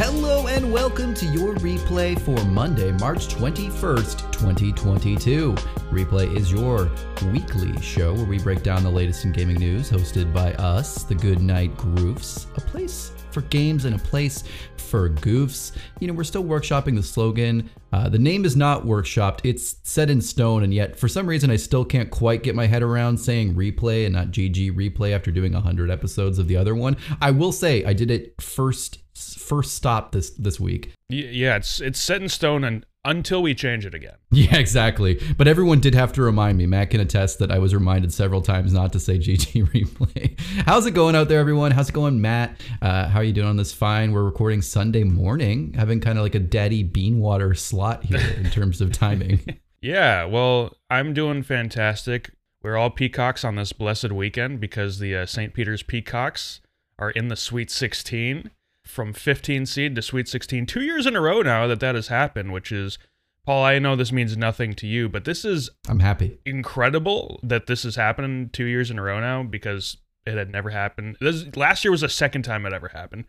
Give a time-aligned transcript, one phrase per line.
[0.00, 5.54] Hello and welcome to your replay for Monday, March 21st, 2022.
[5.90, 6.88] Replay is your
[7.32, 11.16] weekly show where we break down the latest in gaming news, hosted by us, the
[11.16, 14.44] Good Night Groofs, a place for games and a place
[14.76, 15.72] for goofs.
[16.00, 17.68] You know, we're still workshopping the slogan.
[17.92, 21.50] Uh, the name is not workshopped, it's set in stone, and yet for some reason
[21.50, 25.30] I still can't quite get my head around saying replay and not GG replay after
[25.30, 26.96] doing 100 episodes of the other one.
[27.20, 30.92] I will say I did it first first stop this this week.
[31.08, 34.14] Yeah, it's it's set in stone and until we change it again.
[34.30, 35.20] Yeah, exactly.
[35.38, 36.66] But everyone did have to remind me.
[36.66, 40.38] Matt can attest that I was reminded several times not to say GG replay.
[40.66, 41.70] How's it going out there, everyone?
[41.70, 42.60] How's it going, Matt?
[42.82, 44.12] Uh, how are you doing on this fine?
[44.12, 48.50] We're recording Sunday morning, having kind of like a daddy bean water slot here in
[48.50, 49.40] terms of timing.
[49.80, 52.30] yeah, well, I'm doing fantastic.
[52.62, 55.54] We're all peacocks on this blessed weekend because the uh, St.
[55.54, 56.60] Peter's Peacocks
[56.98, 58.50] are in the Sweet 16
[58.88, 62.08] from 15 seed to Sweet 16 two years in a row now that that has
[62.08, 62.98] happened, which is
[63.44, 63.64] Paul.
[63.64, 66.38] I know this means nothing to you, but this is I'm happy.
[66.44, 70.70] Incredible that this has happened two years in a row now because it had never
[70.70, 71.16] happened.
[71.20, 73.24] This last year was the second time it ever happened.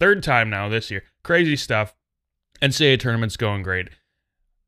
[0.00, 1.04] Third time now this year.
[1.22, 1.94] Crazy stuff.
[2.62, 3.88] NCAA tournament's going great.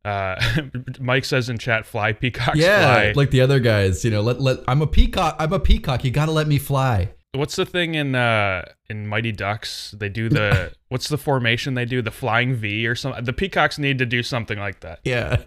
[0.04, 0.40] Uh,
[1.00, 4.04] Mike says in chat, "Fly peacocks, yeah, fly." like the other guys.
[4.04, 5.34] You know, let let I'm a peacock.
[5.38, 6.04] I'm a peacock.
[6.04, 7.12] You got to let me fly.
[7.36, 9.94] What's the thing in uh in Mighty Ducks?
[9.96, 12.02] They do the what's the formation they do?
[12.02, 13.24] The flying V or something.
[13.24, 15.00] The Peacocks need to do something like that.
[15.04, 15.42] Yeah.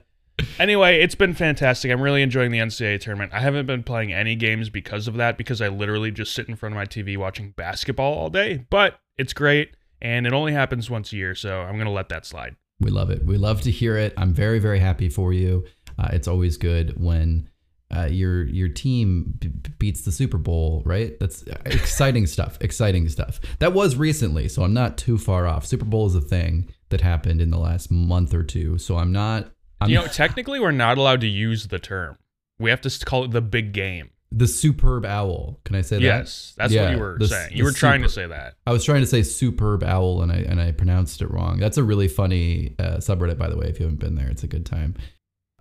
[0.57, 1.91] Anyway, it's been fantastic.
[1.91, 3.33] I'm really enjoying the NCAA tournament.
[3.33, 6.55] I haven't been playing any games because of that because I literally just sit in
[6.55, 8.65] front of my TV watching basketball all day.
[8.69, 12.25] But it's great and it only happens once a year, so I'm gonna let that
[12.25, 12.55] slide.
[12.79, 13.25] We love it.
[13.25, 14.13] We love to hear it.
[14.17, 15.65] I'm very very happy for you.
[15.97, 17.48] Uh, it's always good when
[17.95, 21.19] uh, your your team b- beats the Super Bowl, right?
[21.19, 22.57] That's exciting stuff.
[22.61, 23.39] Exciting stuff.
[23.59, 25.65] That was recently, so I'm not too far off.
[25.65, 29.11] Super Bowl is a thing that happened in the last month or two, so I'm
[29.11, 29.51] not.
[29.81, 32.17] I'm you know, technically, we're not allowed to use the term.
[32.59, 34.11] We have to call it the big game.
[34.31, 35.59] The superb owl.
[35.63, 36.03] Can I say that?
[36.03, 37.57] Yes, that's yeah, what you were the, saying.
[37.57, 38.53] You were trying to say that.
[38.67, 41.57] I was trying to say superb owl, and I and I pronounced it wrong.
[41.57, 43.65] That's a really funny uh, subreddit, by the way.
[43.65, 44.95] If you haven't been there, it's a good time.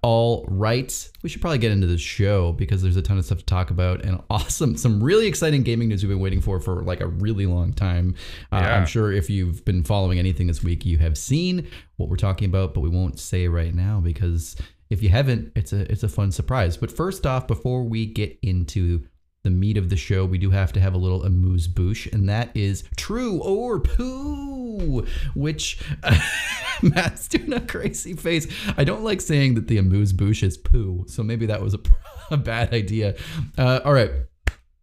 [0.02, 3.38] All right, we should probably get into the show because there's a ton of stuff
[3.38, 6.82] to talk about and awesome, some really exciting gaming news we've been waiting for for
[6.82, 8.14] like a really long time.
[8.52, 8.76] Uh, yeah.
[8.76, 12.46] I'm sure if you've been following anything this week, you have seen what we're talking
[12.48, 14.56] about, but we won't say right now because
[14.90, 16.76] if you haven't, it's a it's a fun surprise.
[16.76, 19.06] But first off, before we get into
[19.44, 22.28] the meat of the show, we do have to have a little amuse bouche, and
[22.28, 26.18] that is true or poo, which uh,
[26.82, 28.46] Matt's doing a crazy face.
[28.76, 31.80] I don't like saying that the amuse bouche is poo, so maybe that was a,
[32.30, 33.16] a bad idea.
[33.56, 34.10] Uh, all right,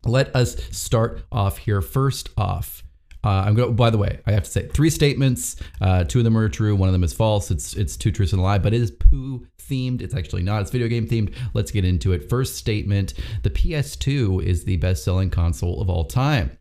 [0.05, 1.81] let us start off here.
[1.81, 2.83] First off,
[3.25, 3.75] uh, I'm going.
[3.75, 5.55] By the way, I have to say three statements.
[5.81, 6.75] Uh, two of them are true.
[6.75, 7.49] One of them is false.
[7.49, 10.01] It's it's two truths and a lie, but it is poo themed.
[10.01, 10.61] It's actually not.
[10.61, 11.33] It's video game themed.
[11.55, 12.29] Let's get into it.
[12.29, 16.55] First statement: the PS2 is the best-selling console of all time.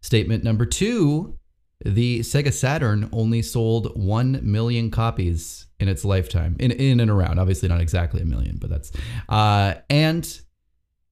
[0.00, 1.38] Statement number two:
[1.84, 7.38] the Sega Saturn only sold one million copies in its lifetime, in in and around.
[7.38, 8.90] Obviously, not exactly a million, but that's
[9.28, 10.40] uh, and.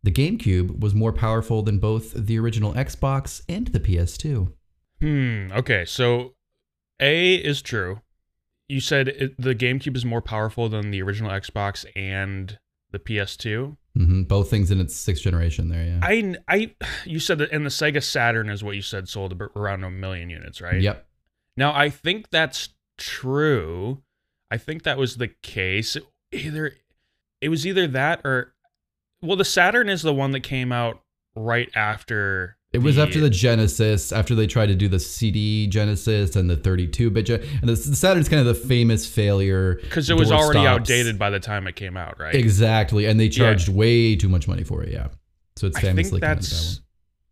[0.02, 4.50] The GameCube was more powerful than both the original Xbox and the PS2.
[5.00, 5.50] Hmm.
[5.52, 5.84] Okay.
[5.84, 6.34] So
[7.00, 8.00] A is true.
[8.68, 12.58] You said it, the GameCube is more powerful than the original Xbox and
[12.92, 13.76] the PS2.
[13.98, 14.22] Mm-hmm.
[14.24, 15.68] Both things in its sixth generation.
[15.68, 16.00] There, yeah.
[16.02, 16.74] I, I,
[17.04, 20.30] you said that, and the Sega Saturn is what you said sold around a million
[20.30, 20.80] units, right?
[20.80, 21.06] Yep.
[21.56, 24.02] Now I think that's true.
[24.50, 25.96] I think that was the case.
[26.32, 26.72] Either
[27.40, 28.54] it was either that or,
[29.22, 31.02] well, the Saturn is the one that came out
[31.34, 35.66] right after it was the, after the Genesis, after they tried to do the CD
[35.66, 40.08] Genesis and the 32-bit, Gen- and the, the Saturn's kind of the famous failure because
[40.08, 40.80] it was already stops.
[40.80, 42.34] outdated by the time it came out, right?
[42.34, 43.74] Exactly, and they charged yeah.
[43.74, 44.92] way too much money for it.
[44.92, 45.08] Yeah,
[45.56, 46.82] so it's famously I think that's, that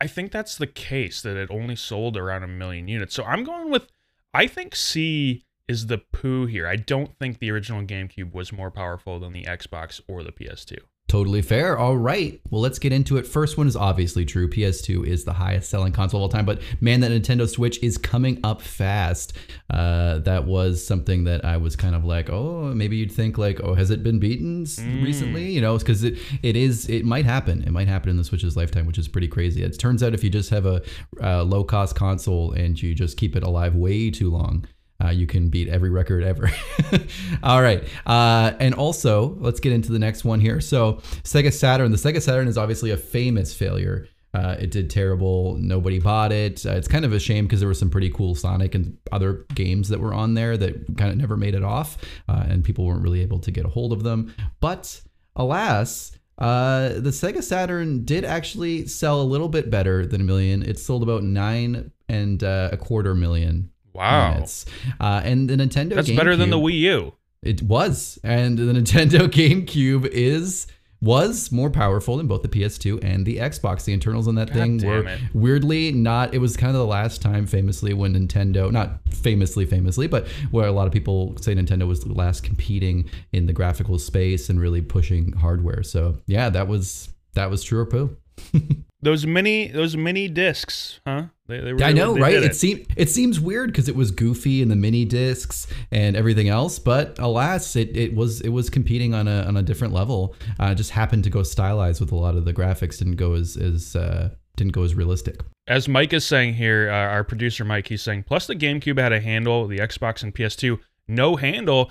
[0.01, 3.15] I think that's the case that it only sold around a million units.
[3.15, 3.89] So I'm going with,
[4.33, 6.67] I think C is the poo here.
[6.67, 10.79] I don't think the original GameCube was more powerful than the Xbox or the PS2.
[11.09, 11.79] Totally fair.
[11.79, 12.39] All right.
[12.51, 13.27] Well, let's get into it.
[13.27, 14.47] First one is obviously true.
[14.47, 17.97] PS2 is the highest selling console of all time, but man, that Nintendo Switch is
[17.97, 19.33] coming up fast.
[19.71, 23.59] Uh, that was something that I was kind of like, oh, maybe you'd think like,
[23.61, 25.03] oh, has it been beaten mm.
[25.03, 25.51] recently?
[25.51, 27.63] You know, because it it is it might happen.
[27.63, 29.63] It might happen in the Switch's lifetime, which is pretty crazy.
[29.63, 30.83] It turns out if you just have a
[31.23, 34.67] uh, low cost console and you just keep it alive way too long,
[35.09, 36.51] uh, you can beat every record ever.
[37.43, 37.83] All right.
[38.07, 40.61] Uh, and also, let's get into the next one here.
[40.61, 41.91] So, Sega Saturn.
[41.91, 44.07] The Sega Saturn is obviously a famous failure.
[44.35, 45.57] Uh, it did terrible.
[45.57, 46.65] Nobody bought it.
[46.65, 49.47] Uh, it's kind of a shame because there were some pretty cool Sonic and other
[49.55, 51.97] games that were on there that kind of never made it off,
[52.29, 54.35] uh, and people weren't really able to get a hold of them.
[54.61, 55.01] But
[55.35, 60.63] alas, uh, the Sega Saturn did actually sell a little bit better than a million.
[60.63, 64.33] It sold about nine and uh, a quarter million Wow.
[64.35, 64.65] units.
[65.01, 67.15] Uh, and the Nintendo That's better than the Wii U.
[67.43, 70.67] it was, and the Nintendo GameCube is
[71.01, 73.85] was more powerful than both the PS2 and the Xbox.
[73.85, 75.21] The internals on that God thing were it.
[75.33, 76.35] weirdly not.
[76.35, 80.67] It was kind of the last time, famously, when Nintendo, not famously, famously, but where
[80.67, 84.61] a lot of people say Nintendo was the last competing in the graphical space and
[84.61, 85.85] really pushing hardware.
[85.85, 88.17] So yeah, that was that was true or poo.
[89.01, 91.27] Those mini those mini discs, huh?
[91.49, 92.33] They, they Yeah, I know, right?
[92.33, 92.55] did It.
[92.55, 96.79] seems it seems weird because it was goofy in the mini discs and everything else,
[96.79, 100.35] but alas, it, it was it was competing on a on a different level.
[100.61, 102.99] Uh, just happened to go stylized with a lot of the graphics.
[102.99, 105.41] Didn't go as as uh, didn't go as realistic.
[105.67, 109.13] As Mike is saying here, uh, our producer Mike, he's saying, plus the GameCube had
[109.13, 111.91] a handle, the Xbox and PS2, no handle.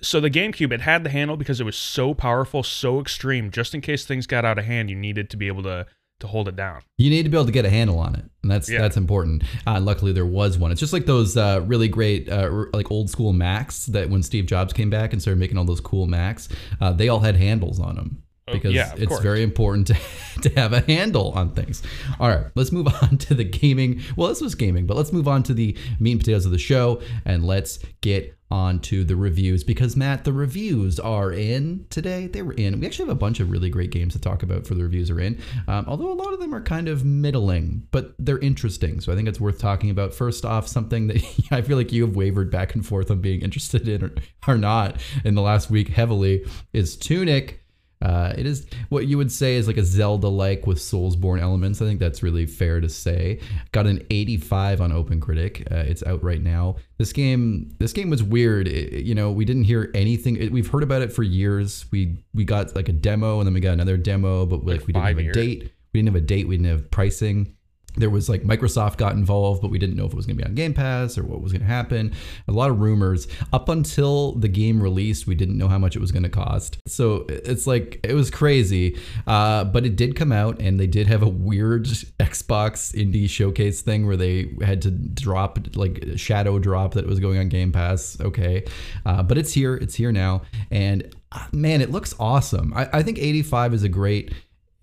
[0.00, 3.50] So the GameCube, it had the handle because it was so powerful, so extreme.
[3.50, 5.86] Just in case things got out of hand, you needed to be able to
[6.20, 6.80] to hold it down.
[6.96, 8.80] You need to be able to get a handle on it, and that's Yeah.
[8.80, 9.44] that's important.
[9.66, 10.72] Uh, luckily, there was one.
[10.72, 14.46] It's just like those uh, really great, uh, like old school Macs that when Steve
[14.46, 16.48] Jobs came back and started making all those cool Macs,
[16.80, 18.22] uh, they all had handles on them
[18.52, 19.20] because yeah, it's course.
[19.20, 19.96] very important to,
[20.42, 21.82] to have a handle on things.
[22.20, 24.02] All right, let's move on to the gaming.
[24.16, 26.58] Well, this was gaming, but let's move on to the meat and potatoes of the
[26.58, 32.26] show, and let's get on to the reviews because Matt, the reviews are in today.
[32.26, 32.80] They were in.
[32.80, 35.10] We actually have a bunch of really great games to talk about for the reviews
[35.10, 35.40] are in.
[35.66, 39.00] Um, although a lot of them are kind of middling, but they're interesting.
[39.00, 40.14] So I think it's worth talking about.
[40.14, 43.42] First off, something that I feel like you have wavered back and forth on being
[43.42, 44.12] interested in or,
[44.46, 47.62] or not in the last week heavily is Tunic.
[48.00, 51.82] Uh, it is what you would say is like a Zelda-like with Soulsborne elements.
[51.82, 53.40] I think that's really fair to say.
[53.72, 55.72] Got an 85 on OpenCritic.
[55.72, 56.76] Uh, it's out right now.
[56.98, 58.68] This game, this game was weird.
[58.68, 60.36] It- you know, we didn't hear anything.
[60.36, 61.86] It, we've heard about it for years.
[61.90, 64.86] We we got like a demo, and then we got another demo, but like, Like
[64.86, 65.34] we didn't have a years.
[65.34, 65.72] date.
[65.92, 66.46] We didn't have a date.
[66.48, 67.54] We didn't have pricing
[67.98, 70.42] there was like Microsoft got involved, but we didn't know if it was going to
[70.42, 72.12] be on Game Pass or what was going to happen.
[72.46, 73.26] A lot of rumors.
[73.52, 76.78] Up until the game released, we didn't know how much it was going to cost.
[76.86, 78.98] So it's like, it was crazy.
[79.26, 83.82] Uh, but it did come out, and they did have a weird Xbox indie showcase
[83.82, 88.20] thing where they had to drop, like, shadow drop that was going on Game Pass.
[88.20, 88.64] Okay.
[89.04, 89.74] Uh, but it's here.
[89.74, 90.42] It's here now.
[90.70, 92.72] And uh, man, it looks awesome.
[92.74, 94.32] I, I think 85 is a great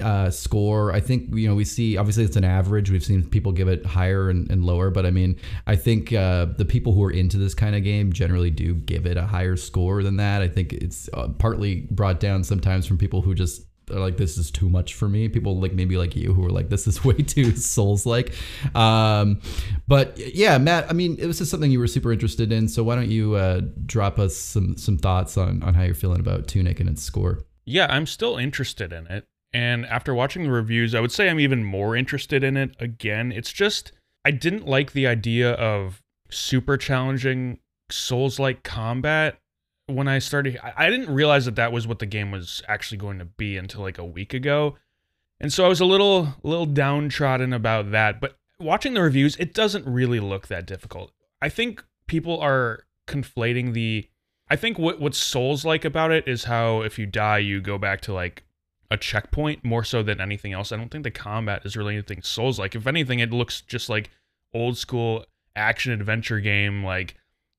[0.02, 0.92] uh, score.
[0.92, 2.92] I think you know we see obviously it's an average.
[2.92, 6.48] We've seen people give it higher and, and lower, but I mean I think uh,
[6.58, 9.56] the people who are into this kind of game generally do give it a higher
[9.56, 10.42] score than that.
[10.42, 14.38] I think it's uh, partly brought down sometimes from people who just are like this
[14.38, 15.30] is too much for me.
[15.30, 18.34] People like maybe like you who are like this is way too souls like.
[18.76, 19.40] Um,
[19.88, 20.90] but yeah, Matt.
[20.90, 22.68] I mean was just something you were super interested in.
[22.68, 26.20] So why don't you uh, drop us some some thoughts on on how you're feeling
[26.20, 27.46] about Tunic and its score?
[27.64, 29.26] Yeah, I'm still interested in it.
[29.56, 33.32] And after watching the reviews, I would say I'm even more interested in it again.
[33.32, 33.94] It's just,
[34.26, 37.60] I didn't like the idea of super challenging
[37.90, 39.40] Souls like combat
[39.86, 40.60] when I started.
[40.76, 43.80] I didn't realize that that was what the game was actually going to be until
[43.80, 44.76] like a week ago.
[45.40, 48.20] And so I was a little, little downtrodden about that.
[48.20, 51.14] But watching the reviews, it doesn't really look that difficult.
[51.42, 54.10] I think people are conflating the
[54.50, 57.78] I think what what's Souls like about it is how if you die, you go
[57.78, 58.44] back to like
[58.96, 60.72] a checkpoint more so than anything else.
[60.72, 62.74] I don't think the combat is really anything Souls like.
[62.76, 64.10] If anything, it looks just like
[64.54, 65.26] old school
[65.56, 67.16] action adventure game, like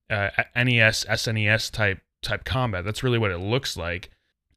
[0.09, 2.83] uh, NES, SNES type type combat.
[2.83, 4.09] That's really what it looks like.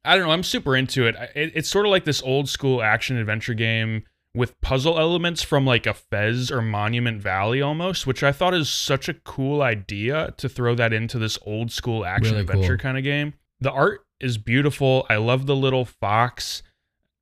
[0.03, 0.31] I don't know.
[0.31, 1.15] I'm super into it.
[1.35, 5.65] It it's sort of like this old school action adventure game with puzzle elements from
[5.65, 10.33] like a Fez or Monument Valley almost, which I thought is such a cool idea
[10.37, 12.83] to throw that into this old school action Really adventure cool.
[12.83, 13.33] kind of game.
[13.59, 15.05] The art is beautiful.
[15.09, 16.63] I love the little fox.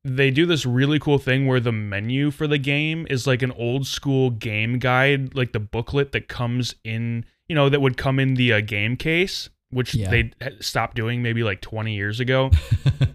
[0.03, 3.51] They do this really cool thing where the menu for the game is like an
[3.51, 8.17] old school game guide, like the booklet that comes in, you know, that would come
[8.19, 10.09] in the uh, game case, which Yeah.
[10.09, 12.51] they stopped doing maybe like 20 years ago.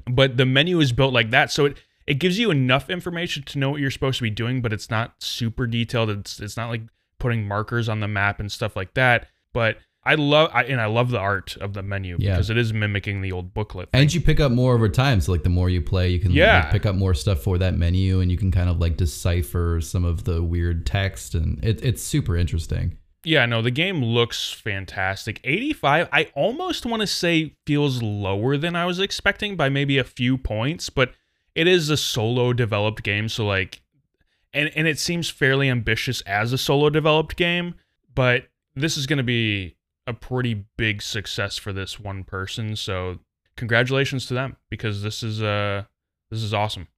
[0.06, 1.76] But the menu is built like that so it
[2.06, 4.90] it gives you enough information to know what you're supposed to be doing but it's
[4.90, 6.10] not super detailed.
[6.10, 6.82] It's it's not like
[7.18, 9.26] putting markers on the map and stuff like that.
[9.52, 12.32] But i love I, and i love the art of the menu Yeah.
[12.32, 14.00] because it is mimicking the old booklet thing.
[14.02, 15.20] And you pick up more over time.
[15.20, 16.60] So like the more you play, you can Yeah.
[16.64, 19.80] like, pick up more stuff for that menu, and you can kind of like decipher
[19.80, 22.98] some of the weird text, and it, it's super interesting.
[23.24, 28.76] yeah no the game looks fantastic 85 i almost want to say feels lower than
[28.76, 31.12] i was expecting by maybe a few points but
[31.54, 33.80] it is a solo developed game so like
[34.52, 37.74] and and it seems fairly ambitious as a solo developed game,
[38.14, 38.46] but
[38.76, 39.74] this is going to be
[40.06, 42.76] a pretty big success for this one person.
[42.76, 43.18] So
[43.56, 45.84] congratulations to them because this is uh
[46.30, 46.88] this is awesome.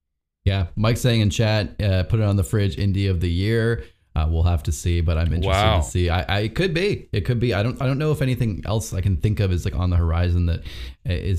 [0.45, 3.83] Yeah, Mike saying in chat, uh, put it on the fridge, indie of the year.
[4.15, 5.81] Uh, we'll have to see, but I'm interested Wow.
[5.81, 6.09] to see.
[6.09, 7.53] I, I it could be, it could be.
[7.53, 9.89] I don't, I don't know if anything else I can think of is like on
[9.91, 10.63] the horizon that uh,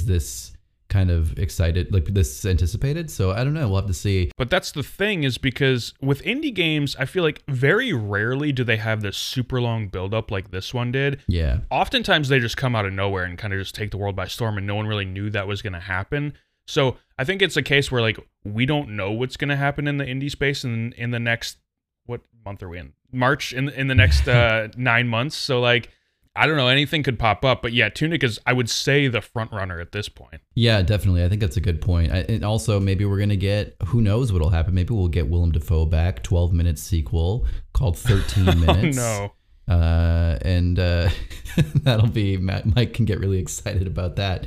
[0.04, 0.52] this
[0.88, 3.10] kind of excited, like this anticipated.
[3.10, 3.68] So I don't know.
[3.68, 4.30] We'll have to see.
[4.36, 8.64] But that's the thing is because with indie games, I feel like very rarely do
[8.64, 11.20] they have this super long build up like this one did.
[11.26, 14.16] Yeah, Oftentimes they just come out of nowhere and kind of just take the world
[14.16, 16.34] by storm and no one really knew that was going to happen.
[16.66, 19.88] So, I think it's a case where like we don't know what's going to happen
[19.88, 21.58] in the indie space in in the next
[22.06, 22.92] what month are we in?
[23.12, 25.36] March in in the next uh 9 months.
[25.36, 25.90] So like
[26.38, 29.20] I don't know, anything could pop up, but yeah, Tunic is I would say the
[29.20, 30.40] front runner at this point.
[30.54, 31.24] yeah, definitely.
[31.24, 32.12] I think that's a good point.
[32.12, 34.74] I, and also, maybe we're gonna get who knows what'll happen.
[34.74, 38.98] Maybe we'll get Willem Dafoe back, 12 minute sequel called 13 minutes.
[38.98, 39.30] oh
[39.68, 39.74] no.
[39.74, 41.08] uh, and uh,
[41.82, 44.46] that'll be Mike can get really excited about that.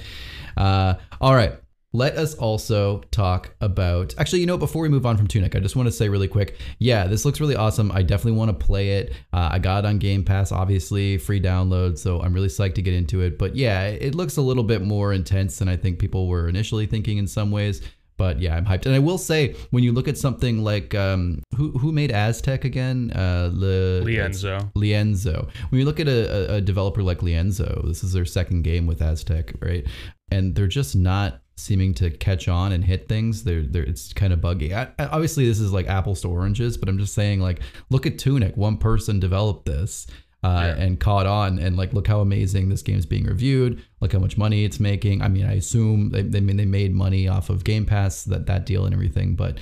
[0.58, 1.54] Uh, all right.
[1.94, 4.16] Let us also talk about.
[4.18, 6.30] Actually, you know, before we move on from Tunic, I just want to say really
[6.30, 6.58] quick.
[6.80, 7.92] Yeah, this looks really awesome.
[7.92, 9.14] I definitely want to play it.
[9.34, 11.98] Uh, I got it on Game Pass, obviously, free download.
[11.98, 13.38] So I'm really psyched to get into it.
[13.38, 16.86] But yeah, it looks a little bit more intense than I think people were initially
[16.86, 17.82] thinking in some ways.
[18.16, 18.86] But yeah, I'm hyped.
[18.86, 22.64] And I will say, when you look at something like um, who who made Aztech
[22.64, 23.12] again?
[23.16, 24.72] Uh, Le, Lienzo.
[24.76, 25.50] Lienzo.
[25.70, 28.86] When you look at a, a, a developer like Lienzo, this is their second game
[28.86, 29.86] with Aztech, right?
[30.32, 33.44] And they're just not seeming to catch on and hit things.
[33.44, 34.74] They're, they're it's kind of buggy.
[34.74, 38.06] I, I- obviously, this is like apples to oranges, but I'm just saying, like, look
[38.06, 38.58] at Tunic.
[38.58, 40.08] One person developed this.
[40.44, 40.84] Uh, Yeah.
[40.86, 44.40] and caught on and like look how amazing this game's being reviewed look how much
[44.40, 47.64] money it's making i mean i assume they, they, mean, they made money off of
[47.64, 49.60] game pass that that deal and everything but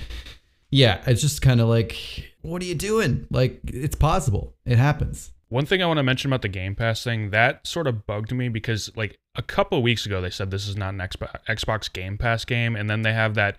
[0.70, 5.32] yeah it's just kind of like what are you doing like it's possible it happens
[5.50, 8.32] One thing I want to mention about the Game Pass thing that sort of bugged
[8.32, 11.92] me because like a couple of weeks ago they said this is not an Xbox,
[11.92, 13.56] Game Pass game, and then they have that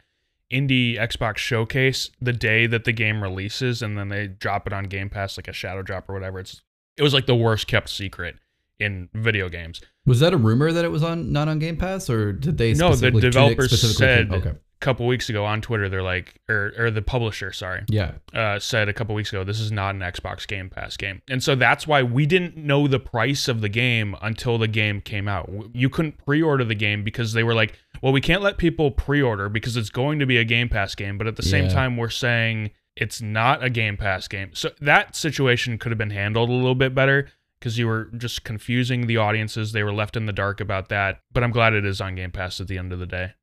[0.52, 4.84] indie Xbox showcase the day that the game releases, and then they drop it on
[4.86, 6.40] Game Pass like a shadow drop or whatever.
[6.40, 6.62] It's
[6.98, 8.36] it was like the worst kept secret
[8.80, 9.82] in video games.
[10.06, 12.74] Was that a rumor that it was on not on Game Pass, or did they?
[12.74, 17.02] No, the developers said okay, couple weeks ago on Twitter they're like, or or the
[17.02, 20.70] publisher, sorry, yeah, uh, said a couple weeks ago, this is not an Xbox Game
[20.70, 21.22] Pass game.
[21.30, 25.00] And so that's why we didn't know the price of the game until the game
[25.00, 25.50] came out.
[25.74, 28.92] You couldn't pre order the game because they were like, well, we can't let people
[28.92, 31.18] pre order because it's going to be a Game Pass game.
[31.18, 31.74] But at the same Yeah.
[31.74, 34.50] time, we're saying it's not a Game Pass game.
[34.54, 38.44] So that situation could have been handled a little bit better because you were just
[38.44, 39.72] confusing the audiences.
[39.72, 41.22] They were left in the dark about that.
[41.32, 43.34] But I'm glad it is on Game Pass at the end of the day.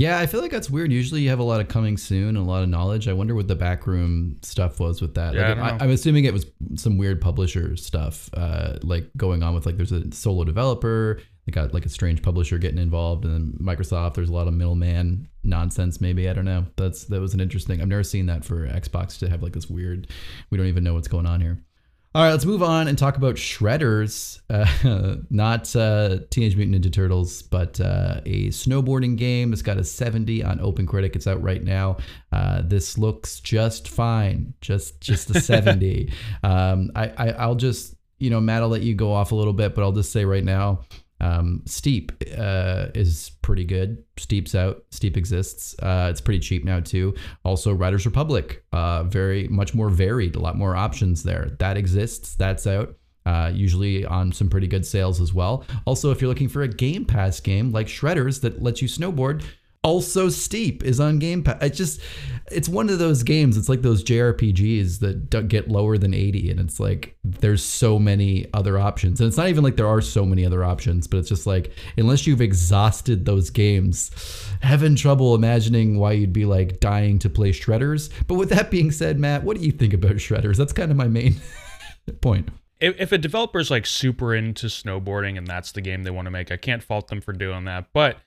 [0.00, 0.18] Yeah.
[0.18, 0.92] I feel like that's weird.
[0.92, 3.08] Usually, you have a lot of coming soon and a lot of knowledge.
[3.08, 5.34] I wonder what the backroom stuff was with that.
[5.34, 5.82] Yeah, I like.
[5.82, 9.76] I, am assuming it was some weird publisher stuff, uh, like going on with like
[9.76, 11.20] there's a solo developer.
[11.46, 14.14] They got like a strange publisher getting involved, and then Microsoft.
[14.14, 16.00] There's a lot of middleman nonsense.
[16.00, 16.66] Maybe I don't know.
[16.76, 17.80] That's that was an interesting.
[17.80, 20.08] I've never seen that for Xbox to have like this weird.
[20.50, 21.62] We don't even know what's going on here.
[22.12, 26.92] All right, let's move on and talk about Shredders, uh, not uh, Teenage Mutant Ninja
[26.92, 29.52] Turtles, but uh, a snowboarding game.
[29.52, 31.14] It's got a 70 on OpenCritic.
[31.14, 31.98] It's out right now.
[32.32, 36.12] Uh, this looks just fine, just just a 70.
[36.42, 39.52] um, I, I I'll just you know Matt, I'll let you go off a little
[39.52, 40.80] bit, but I'll just say right now,
[41.20, 44.02] um, Steep uh, is pretty good.
[44.16, 44.84] Steep's out.
[44.90, 45.74] Steep exists.
[45.78, 47.14] Uh, it's pretty cheap now too.
[47.44, 50.36] Also, Riders Republic, uh, very much more varied.
[50.36, 51.56] A lot more options there.
[51.58, 52.34] That exists.
[52.36, 52.96] That's out.
[53.26, 55.64] Uh, usually on some pretty good sales as well.
[55.84, 59.44] Also, if you're looking for a Game Pass game like Shredders that lets you snowboard,
[59.84, 61.58] also Steep is on Game Pass.
[61.60, 62.00] It's just,
[62.50, 63.56] it's one of those games.
[63.56, 68.46] It's like those JRPGs that get lower than 80, and it's like there's so many
[68.54, 69.20] other options.
[69.20, 71.72] And it's not even like there are so many other options, but it's just like
[71.96, 74.10] unless you've exhausted those games,
[74.60, 78.10] having trouble imagining why you'd be like dying to play Shredders.
[78.26, 80.56] But with that being said, Matt, what do you think about Shredders?
[80.56, 81.36] That's kind of my main
[82.20, 82.48] point.
[82.80, 86.30] if, if a developer's like super into snowboarding and that's the game they want to
[86.30, 87.86] make, I can't fault them for doing that.
[87.92, 88.18] But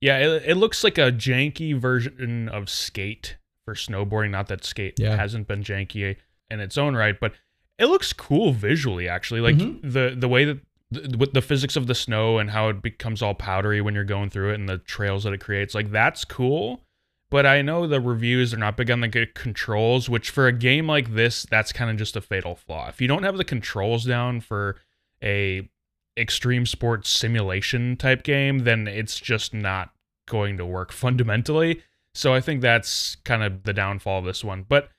[0.00, 4.30] yeah, it, it looks like a janky version of Skate for snowboarding.
[4.30, 5.16] Not that Skate Yeah.
[5.16, 6.16] hasn't been janky
[6.50, 7.32] in its own right, but
[7.78, 9.08] it looks cool visually.
[9.08, 9.80] Actually, like Mhm.
[9.82, 10.58] the the way that
[10.90, 14.04] the, with the physics of the snow and how it becomes all powdery when you're
[14.04, 16.84] going through it and the trails that it creates, like that's cool.
[17.30, 20.52] But I know the reviews are not big on the good controls, which for a
[20.52, 22.90] game like this, that's kind of just a fatal flaw.
[22.90, 24.76] If you don't have the controls down for
[25.24, 25.66] a
[26.18, 29.94] extreme sports simulation type game, then it's just not
[30.28, 31.80] going to work fundamentally.
[32.14, 34.64] So I think that's kind of the downfall of this one.
[34.68, 34.90] But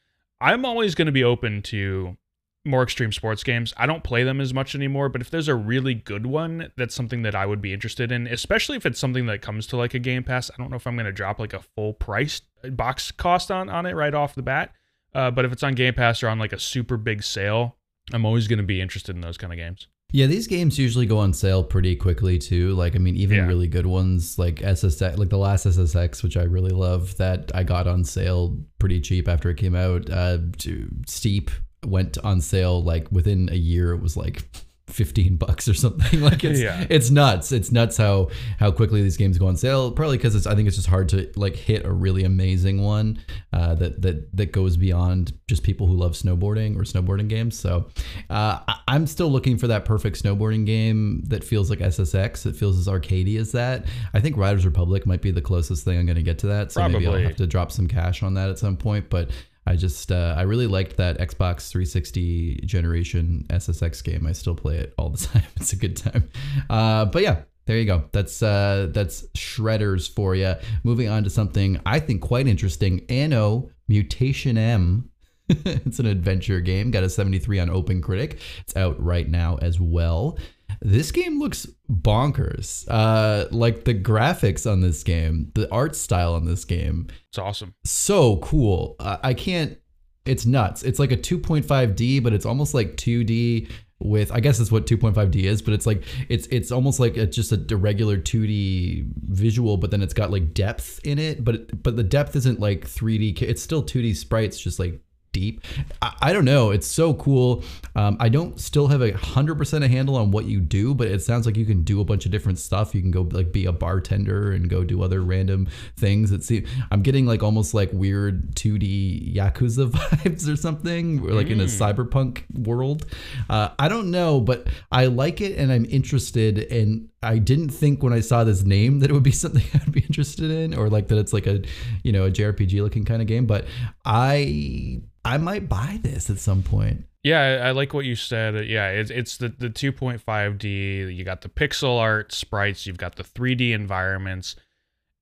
[0.41, 2.17] I'm always going to be open to
[2.65, 3.73] more extreme sports games.
[3.75, 6.95] I don't play them as much anymore, but if there's a really good one, that's
[6.95, 9.93] something that I would be interested in, especially if it's something that comes to like
[9.93, 10.49] a Game Pass.
[10.49, 13.69] I don't know if I'm going to drop like a full price box cost on
[13.69, 14.71] on it right off the bat.
[15.13, 17.75] Uh, but if it's on Game Pass or on like a super big sale,
[18.11, 19.87] I'm always going to be interested in those kind of games.
[20.15, 22.75] Yeah, these games usually go on sale pretty quickly too.
[22.75, 23.47] Like, I mean, even Yeah.
[23.47, 27.63] really good ones like SSX, like the last SSX, which I really love, that I
[27.63, 30.09] got on sale pretty cheap after it came out.
[30.11, 31.49] Uh, to- Steep
[31.83, 33.91] went on sale like within a year.
[33.93, 34.47] It was like
[34.93, 36.21] 15 bucks or something.
[36.23, 36.85] Like it's Yeah.
[36.89, 37.51] it's nuts.
[37.51, 39.91] It's nuts how how quickly these games go on sale.
[39.91, 43.19] Probably because it's I think it's just hard to like hit a really amazing one
[43.51, 47.59] uh, that that that goes beyond just people who love snowboarding or snowboarding games.
[47.59, 47.87] So
[48.29, 52.45] uh, I- I'm still looking for that perfect snowboarding game that feels like SSX.
[52.45, 53.85] It feels as arcadey as that.
[54.13, 56.71] I think Riders Republic might be the closest thing I'm going to get to that.
[56.71, 59.09] So maybe I'll have to drop some cash on that at some point.
[59.09, 59.31] But
[59.65, 64.27] I just uh, I really liked that Xbox 360 generation SSX game.
[64.27, 65.43] I still play it all the time.
[65.57, 66.29] It's a good time.
[66.69, 68.03] Uh, but yeah, there you go.
[68.11, 70.55] That's uh, that's shredders for you.
[70.83, 73.05] Moving on to something I think quite interesting.
[73.09, 75.05] Anno Mutationem.
[75.49, 76.91] it's an adventure game.
[76.91, 78.39] Got a 73 on Open Critic.
[78.61, 80.37] It's out right now as well.
[80.81, 81.67] This game looks
[82.01, 82.85] bonkers.
[82.87, 87.73] Uh, like the graphics on this game, the art style on this game, It's awesome.
[87.83, 88.95] so cool.
[88.99, 89.77] Uh, I can't.
[90.25, 90.83] It's nuts.
[90.83, 93.69] It's like a 2.5D, but it's almost like 2D
[93.99, 94.31] with.
[94.31, 97.51] I guess that's what 2.5D is, but it's like it's it's almost like a, just
[97.51, 101.43] a, regular 2D visual, but then it's got like depth in it.
[101.43, 103.41] But but the depth isn't like 3D.
[103.41, 105.01] It's still 2D sprites, just like
[105.33, 105.61] deep.
[106.01, 106.71] I, I don't know.
[106.71, 107.63] It's so cool.
[107.95, 111.09] Um, I don't still have a hundred percent a handle on what you do, but
[111.09, 112.95] it sounds like you can do a bunch of different stuff.
[112.95, 116.31] You can go like be a bartender and go do other random things.
[116.31, 116.51] It's
[116.91, 121.65] I'm getting like almost like weird 2D Yakuza vibes or something, or like in a
[121.65, 123.05] cyberpunk world.
[123.49, 126.59] Uh, I don't know, but I like it and I'm interested.
[126.71, 129.91] And I didn't think when I saw this name that it would be something I'd
[129.91, 131.61] be interested in, or like that it's like a
[132.03, 133.45] you know a JRPG looking kind of game.
[133.45, 133.65] But
[134.05, 137.05] I I might buy this at some point.
[137.23, 138.55] Yeah, I, like what you said.
[138.55, 141.15] Uh, Yeah, it's it's the the 2.5D.
[141.15, 142.85] You got the pixel art sprites.
[142.85, 144.55] You've got the 3D environments.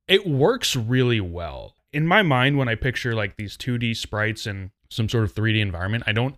[0.08, 4.72] It works really well in my mind when I picture like these 2D sprites and
[4.90, 6.04] some sort of 3D environment.
[6.08, 6.36] I don't.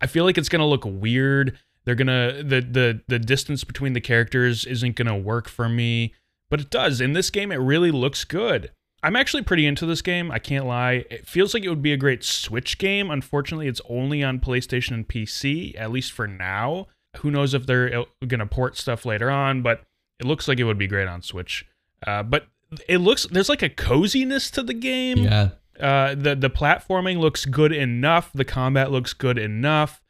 [0.00, 1.58] I feel like it's gonna look weird.
[1.84, 6.14] They're gonna the the the distance between the characters isn't gonna work for me,
[6.50, 7.00] but it does.
[7.00, 8.72] In this game, it really looks good.
[9.02, 10.30] I'm actually pretty into this game.
[10.30, 11.04] I can't lie.
[11.10, 13.10] It feels like it would be a great Switch game.
[13.10, 16.88] Unfortunately, it's only on PlayStation and PC, at least for now.
[17.18, 19.82] Who knows if they're going to port stuff later on, but
[20.18, 21.64] it looks like it would be great on Switch.
[22.06, 22.46] Uh, but
[22.88, 25.18] it looks, there's like a coziness to the game.
[25.18, 25.50] Yeah.
[25.80, 28.32] Uh, the the platforming looks good enough.
[28.34, 30.02] The combat looks good enough.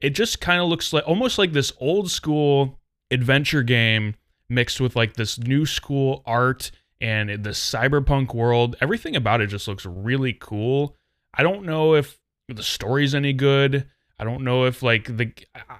[0.00, 4.16] It just kind of looks like almost like this old school adventure game
[4.48, 8.76] mixed with like this new school art and the cyberpunk world.
[8.80, 10.96] Everything about it just looks really cool.
[11.34, 13.88] I don't know if the story's any good.
[14.18, 15.32] I don't know if like the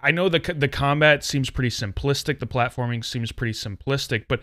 [0.03, 2.41] I know the the combat seems pretty simplistic.
[2.41, 4.41] The platforming seems pretty simplistic, but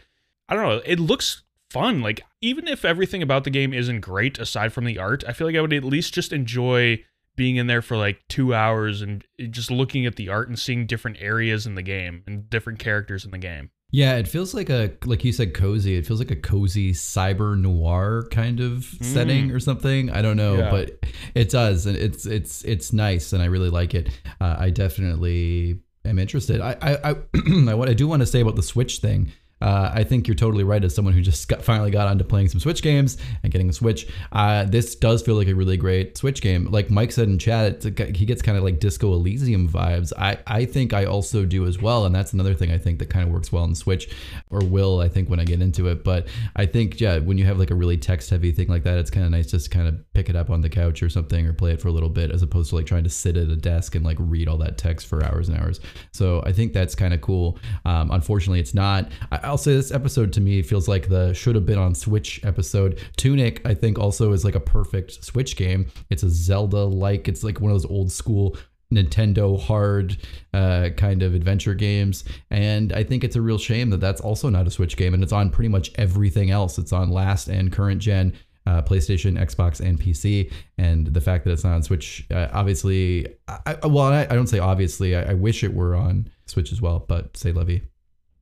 [0.48, 0.82] I don't know.
[0.86, 2.02] It looks fun.
[2.02, 5.48] Like even if everything about the game isn't great aside from the art, I feel
[5.48, 7.04] like I would at least just enjoy
[7.36, 10.86] being in there for like 2 hours and just looking at the art and seeing
[10.86, 13.70] different areas in the game and different characters in the game.
[13.92, 15.96] Yeah, it feels like a like you said cozy.
[15.96, 20.12] It feels like a cozy cyber noir kind of setting or something.
[20.12, 20.70] I don't know, Yeah.
[20.70, 24.10] but it does, and it's it's it's nice, and I really like it.
[24.40, 26.62] Uh, I definitely am interested.
[26.62, 27.16] I I I,
[27.70, 29.32] I, what I do want to say about the Switch thing.
[29.62, 30.84] Uh, I think you're totally right.
[30.84, 33.74] As someone who just got, finally got onto playing some Switch games and getting a
[33.74, 36.66] Switch, uh, this does feel like a really great Switch game.
[36.72, 40.14] Like Mike said in chat, a, he gets kind of like Disco Elysium vibes.
[40.18, 43.10] I, I think I also do as well, and that's another thing I think that
[43.10, 44.10] kind of works well in Switch,
[44.50, 46.04] or will I think when I get into it.
[46.04, 48.98] But I think yeah, when you have like a really text heavy thing like that,
[48.98, 51.10] it's kind of nice just to kind of pick it up on the couch or
[51.10, 53.36] something, or play it for a little bit, as opposed to like trying to sit
[53.36, 55.80] at a desk and like read all that text for hours and hours.
[56.14, 57.58] So I think that's kind of cool.
[57.86, 59.12] Um, unfortunately, it's not.
[59.32, 62.40] I, I'll say this episode to me feels like the should have been on Switch
[62.46, 63.00] episode.
[63.18, 65.88] Tunic, I think, also is like a perfect Switch game.
[66.12, 67.28] It's a Zelda like.
[67.28, 68.56] It's like one of those old school
[68.94, 70.18] Nintendo hard
[70.54, 74.50] uh, kind of adventure games, and I think it's a real shame that that's also
[74.50, 76.78] not a Switch game, and it's on pretty much everything else.
[76.78, 78.34] It's on last and current gen.
[78.68, 83.26] Uh, PlayStation, Xbox, and PC, and the fact that it's not on Switch, uh, obviously,
[83.48, 85.16] I, well, I, I don't say obviously.
[85.16, 87.82] I, I wish it were on Switch as well, but say Levy.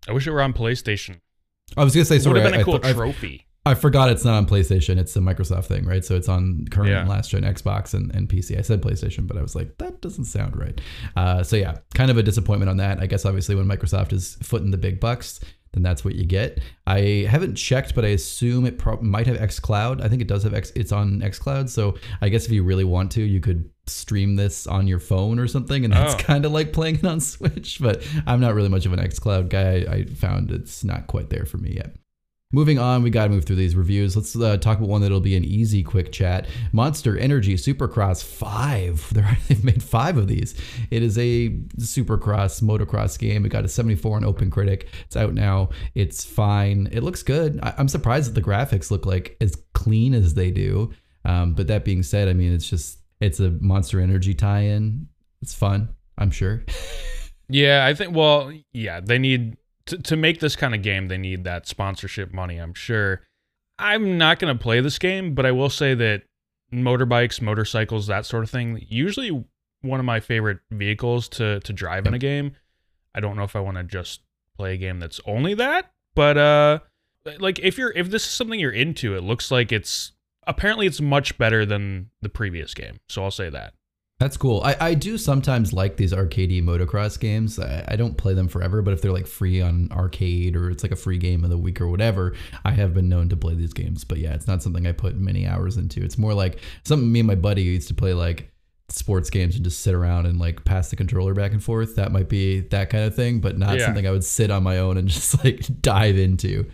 [0.07, 1.19] I wish it were on PlayStation.
[1.75, 3.45] I was gonna say It would have been I, a cool I, I, trophy.
[3.65, 4.97] I forgot it's not on PlayStation.
[4.97, 6.05] It's a Microsoft thing, right?
[6.05, 7.01] So it's on current Yeah.
[7.01, 8.57] and last gen Xbox and, and PC.
[8.57, 10.79] I said PlayStation, but I was like, that doesn't sound right.
[11.17, 13.01] Uh, so yeah, kind of a disappointment on that.
[13.01, 15.41] I guess obviously when Microsoft is footing the big bucks,
[15.73, 16.61] then that's what you get.
[16.87, 20.01] I haven't checked, but I assume it pro- might have XCloud.
[20.01, 20.71] I think it does have X.
[20.77, 21.67] It's on XCloud.
[21.67, 25.39] So I guess if you really want to, you could stream this on your phone
[25.39, 26.17] or something, and that's Oh.
[26.17, 27.79] kind of like playing it on Switch.
[27.81, 29.85] But I'm not really much of an XCloud guy.
[29.91, 31.95] I found it's not quite there for me yet.
[32.53, 34.15] Moving on, we got to move through these reviews.
[34.15, 36.47] Let's uh, talk about one that'll be an easy, quick chat.
[36.71, 39.09] Monster Energy Supercross 5.
[39.13, 40.55] They're, they've made five of these.
[40.89, 43.45] It is a supercross, motocross game.
[43.45, 44.87] It got a 74 on OpenCritic.
[45.05, 45.69] It's out now.
[45.93, 46.87] It's fine.
[46.93, 47.59] It looks good.
[47.61, 50.91] I, I'm surprised that the graphics look like as clean as they do.
[51.25, 55.07] Um, but that being said, I mean, it's just, it's a Monster Energy tie in.
[55.41, 56.63] It's fun, I'm sure.
[57.49, 58.15] Yeah, I think.
[58.15, 61.07] Well, yeah, they need to, to make this kind of game.
[61.07, 62.57] They need that sponsorship money.
[62.57, 63.21] I'm sure.
[63.79, 66.23] I'm not gonna play this game, but I will say that
[66.73, 69.45] motorbikes, motorcycles, that sort of thing, usually
[69.81, 72.53] one of my favorite vehicles to to drive in a game.
[73.15, 74.21] I don't know if I want to just
[74.57, 76.79] play a game that's only that, but uh,
[77.39, 80.11] like if you're if this is something you're into, it looks like it's
[80.47, 82.99] apparently it's much better than the previous game.
[83.09, 83.73] So I'll say that.
[84.19, 84.63] That's cool.
[84.63, 87.59] I, I do sometimes like these arcadey motocross games.
[87.59, 90.81] I, I don't play them forever, but if they're like free on arcade or it's
[90.81, 93.53] like a free game of the week or whatever, I have been known to play
[93.53, 94.03] these games.
[94.03, 96.03] But yeah, it's not something I put many hours into.
[96.03, 98.51] It's more like something me and my buddy used to play like
[98.89, 101.95] sports games and just sit around and like pass the controller back and forth.
[101.97, 103.85] That might be that kind of thing, but not Yeah.
[103.85, 106.65] something I would sit on my own and just like dive into.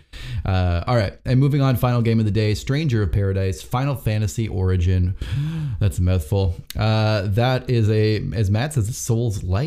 [0.44, 1.18] Uh, all right.
[1.24, 5.16] And moving on, final game of the day Stranger of Paradise, Final Fantasy Origin.
[5.80, 6.54] That's a mouthful.
[6.78, 9.64] Uh, that is a, as Matt says, Souls like.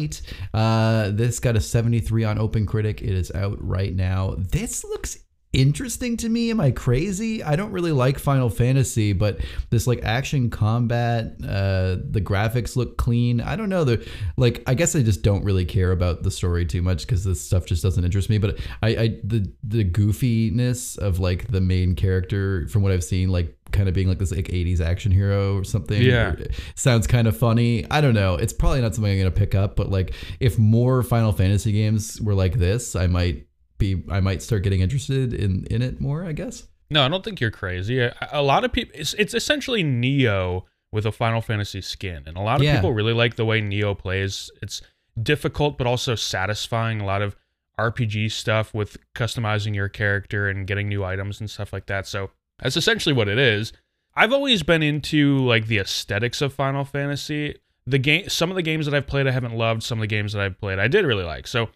[0.53, 3.01] Uh, this got a 73 on Open Critic.
[3.01, 4.35] It is out right now.
[4.37, 5.17] This looks
[5.53, 6.51] interesting to me.
[6.51, 7.43] Am I crazy?
[7.43, 12.97] I don't really like Final Fantasy, but this like action combat, uh, the graphics look
[12.97, 13.41] clean.
[13.41, 13.83] I don't know.
[13.83, 17.23] The like, I guess I just don't really care about the story too much because
[17.23, 18.37] this stuff just doesn't interest me.
[18.37, 23.29] But I, I the the goofiness of like the main character from what I've seen,
[23.29, 26.01] like kind of being like this like 80s action hero or something.
[26.01, 26.35] Yeah.
[26.75, 27.85] Sounds kind of funny.
[27.91, 28.35] I don't know.
[28.35, 31.71] It's probably not something I'm going to pick up, but like if more Final Fantasy
[31.71, 33.46] games were like this, I might
[33.77, 36.67] be I might start getting interested in in it more, I guess.
[36.89, 37.99] No, I don't think you're crazy.
[37.99, 42.37] A, a lot of people, it's, it's essentially Nioh with a Final Fantasy skin, and
[42.37, 42.75] a lot of Yeah.
[42.75, 44.49] people really like the way Nioh plays.
[44.61, 44.81] It's
[45.21, 47.01] difficult, but also satisfying.
[47.01, 47.35] A lot of
[47.79, 52.07] RPG stuff with customizing your character and getting new items and stuff like that.
[52.07, 53.73] So that's essentially what it is.
[54.15, 57.55] I've always been into like the aesthetics of Final Fantasy.
[57.85, 59.83] The game, some of the games that I've played, I haven't loved.
[59.83, 61.47] Some of the games that I've played, I did really like.
[61.47, 61.69] So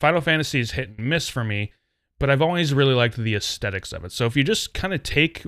[0.00, 1.72] Final Fantasy is hit and miss for me
[2.18, 4.12] but I've always really liked the aesthetics of it.
[4.12, 5.46] So if you just kind of take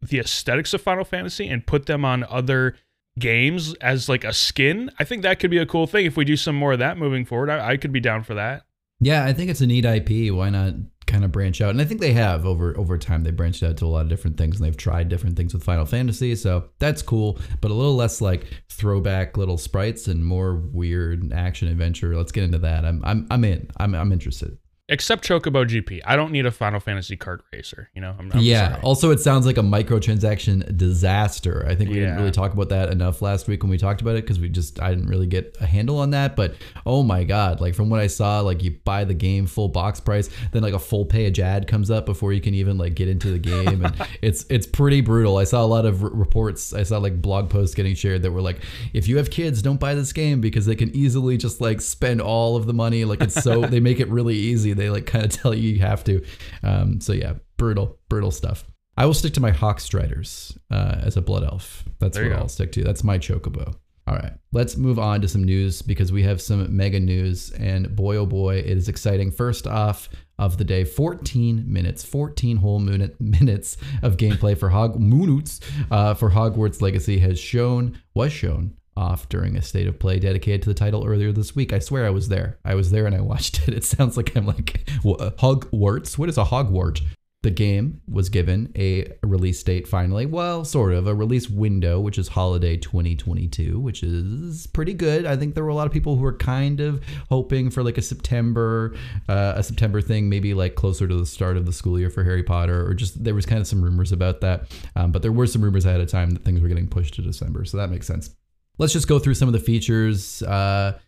[0.00, 2.76] the aesthetics of Final Fantasy and put them on other
[3.18, 6.06] games as like a skin, I think that could be a cool thing.
[6.06, 8.34] If we do some more of that moving forward, I, I could be down for
[8.34, 8.64] that.
[9.00, 10.32] Yeah, I think it's a neat IP.
[10.32, 10.74] Why not
[11.12, 11.70] kind of branch out?
[11.70, 13.22] And I think they have over over time.
[13.22, 15.62] They branched out to a lot of different things, and they've tried different things with
[15.62, 16.34] Final Fantasy.
[16.34, 21.68] So that's cool, but a little less like throwback little sprites and more weird action
[21.68, 22.16] adventure.
[22.16, 22.84] Let's get into that.
[22.84, 23.70] I'm I'm I'm in.
[23.76, 24.56] I'm I'm interested.
[24.92, 26.02] Except Chocobo GP.
[26.04, 27.88] I don't need a Final Fantasy kart racer.
[27.94, 28.72] You know, I'm, I'm yeah.
[28.72, 28.82] sorry.
[28.82, 31.64] Also, it sounds like a microtransaction disaster.
[31.66, 34.16] I think we didn't really talk about that enough last week when we talked about
[34.16, 36.36] it because we just I didn't really get a handle on that.
[36.36, 39.68] But oh my god, like from what I saw, like you buy the game full
[39.68, 42.94] box price, then like a full page ad comes up before you can even like
[42.94, 45.38] get into the game, and it's it's pretty brutal.
[45.38, 46.74] I saw a lot of r- reports.
[46.74, 48.60] I saw like blog posts getting shared that were like,
[48.92, 52.20] if you have kids, don't buy this game because they can easily just like spend
[52.20, 53.06] all of the money.
[53.06, 54.74] Like it's so they make it really easy.
[54.74, 56.24] They like kind of tell you you have to.
[56.62, 58.64] Um, so yeah, brutal, brutal stuff.
[58.96, 61.84] I will stick to my Hawk Striders uh, as a blood elf.
[61.98, 62.38] That's There what.
[62.38, 62.84] I'll stick to.
[62.84, 63.74] That's my chocobo.
[64.06, 67.94] All right, let's move on to some news because we have some mega news, and
[67.94, 69.30] boy oh boy, it is exciting.
[69.30, 70.08] First off
[70.40, 75.60] of the day, 14 minutes, 14 whole minute, minutes of gameplay for Hog minutes,
[75.92, 80.62] uh, for Hogwarts Legacy has shown was shown off during a state of play dedicated
[80.62, 81.72] to the title earlier this week.
[81.72, 82.58] I swear I was there.
[82.64, 83.74] I was there and I watched it.
[83.74, 86.18] It sounds like I'm like Hogwarts.
[86.18, 87.00] What is a Hogwart?
[87.42, 90.26] The game was given a release date finally.
[90.26, 95.26] Well, sort of a release window, which is holiday 2022, which is pretty good.
[95.26, 97.98] I think there were a lot of people who were kind of hoping for like
[97.98, 98.94] a September,
[99.28, 102.22] uh, a September thing, maybe like closer to the start of the school year for
[102.22, 104.70] Harry Potter, or just there was kind of some rumors about that.
[104.94, 107.22] Um, but there were some rumors ahead of time that things were getting pushed to
[107.22, 108.30] December, so that makes sense.
[108.78, 110.42] Let's just go through some of the features.
[110.42, 110.98] Uh,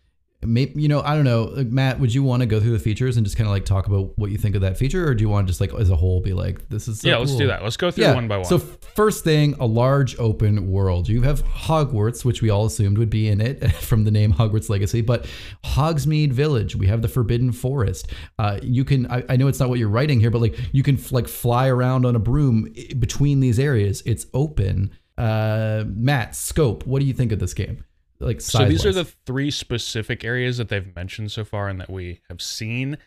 [0.45, 1.99] maybe you know I don't know, like, Matt.
[1.99, 4.17] Would you want to go through the features and just kind of like talk about
[4.17, 5.95] what you think of that feature, or do you want to just like as a
[5.95, 7.63] whole be like, this is so yeah, let's do that.
[7.63, 8.45] Let's go through one by one.
[8.45, 11.09] So first thing, a large open world.
[11.09, 14.69] You have Hogwarts, which we all assumed would be in it from the name Hogwarts
[14.69, 15.27] Legacy, but
[15.63, 16.75] Hogsmeade Village.
[16.75, 18.11] We have the Forbidden Forest.
[18.39, 19.07] Uh, you can.
[19.07, 21.67] I, I know it's not what you're writing here, but like you can like fly
[21.67, 24.03] around on a broom between these areas.
[24.05, 24.91] It's open.
[25.17, 26.85] Uh, Matt, scope.
[26.85, 27.85] What do you think of this game?
[28.19, 31.89] Like So these are the three specific areas that they've mentioned so far and that
[31.89, 32.97] we have seen.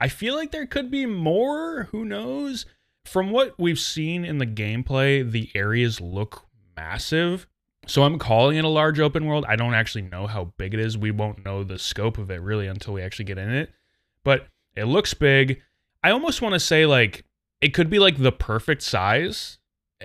[0.00, 1.84] I feel like there could be more.
[1.90, 2.66] Who knows?
[3.04, 7.46] From what we've seen in the gameplay, the areas look massive.
[7.86, 9.46] So I'm calling it a large open world.
[9.48, 10.98] I don't actually know how big it is.
[10.98, 13.72] We won't know the scope of it really until we actually get in it.
[14.24, 15.62] But it looks big.
[16.04, 17.24] I almost want to say like
[17.60, 19.58] it could be like the perfect size.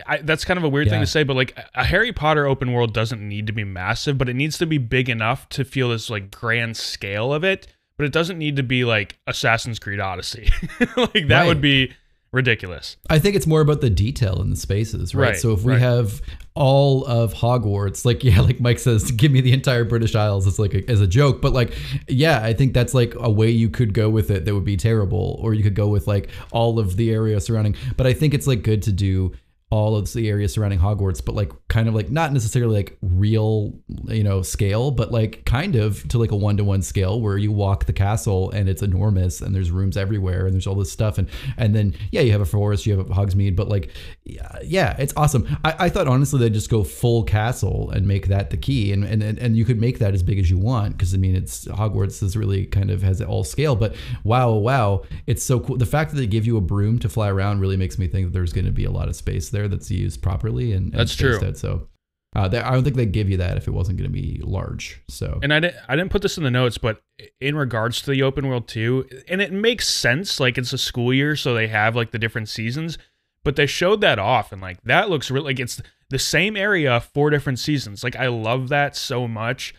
[0.08, 2.74] I, that's kind of a weird thing to say, but like a Harry Potter open
[2.74, 5.90] world doesn't need to be massive, but it needs to be big enough to feel
[5.90, 7.68] this like grand scale of it.
[7.98, 10.50] But it doesn't need to be like Assassin's Creed Odyssey.
[10.98, 11.48] like that Right.
[11.48, 11.94] would be
[12.32, 12.98] ridiculous.
[13.08, 15.28] I think it's more about the detail in the spaces, right?
[15.28, 15.82] Right, so if we right.
[15.82, 16.20] have
[16.56, 20.48] all of Hogwarts, like yeah, like Mike says, give me the entire British Isles.
[20.48, 21.74] It's like a, as a joke, but like
[22.08, 24.76] yeah, I think that's like a way you could go with it that would be
[24.76, 27.76] terrible, or you could go with like all of the area surrounding.
[27.96, 29.34] But I think it's like good to do
[29.74, 33.74] all of the area surrounding Hogwarts, but like kind of like not necessarily like real,
[34.06, 37.40] you know, scale, but like kind of to like a one to one scale where
[37.40, 40.92] you walk the castle and it's enormous and there's rooms everywhere and there's all this
[40.92, 43.90] stuff and and then yeah, you have a forest, you have a Hogsmeade, but like
[44.26, 45.58] yeah, yeah it's awesome.
[45.66, 49.04] I, I thought honestly they'd just go full castle and make that the key and
[49.04, 51.66] and, and you could make that as big as you want because I mean it's
[51.66, 55.78] Hogwarts is really kind of has it all scale, but wow, wow, it's so cool.
[55.78, 58.28] The fact that they give you a broom to fly around really makes me think
[58.28, 61.00] that there's going to be a lot of space there that's used properly and, and
[61.00, 61.40] That's true.
[61.44, 61.58] out.
[61.58, 61.88] So
[62.36, 64.42] uh, they, I don't think they'd give you that if it wasn't going to be
[64.44, 65.02] large.
[65.08, 67.02] So And I didn't, I didn't put this in the notes, but
[67.40, 70.40] in regards to the open world too, and it makes sense.
[70.40, 72.98] Like it's a school year, so they have like the different seasons.
[73.44, 77.02] But they showed that off, and like that looks really like it's the same area,
[77.02, 78.04] four different seasons.
[78.04, 79.76] Like I love that so much.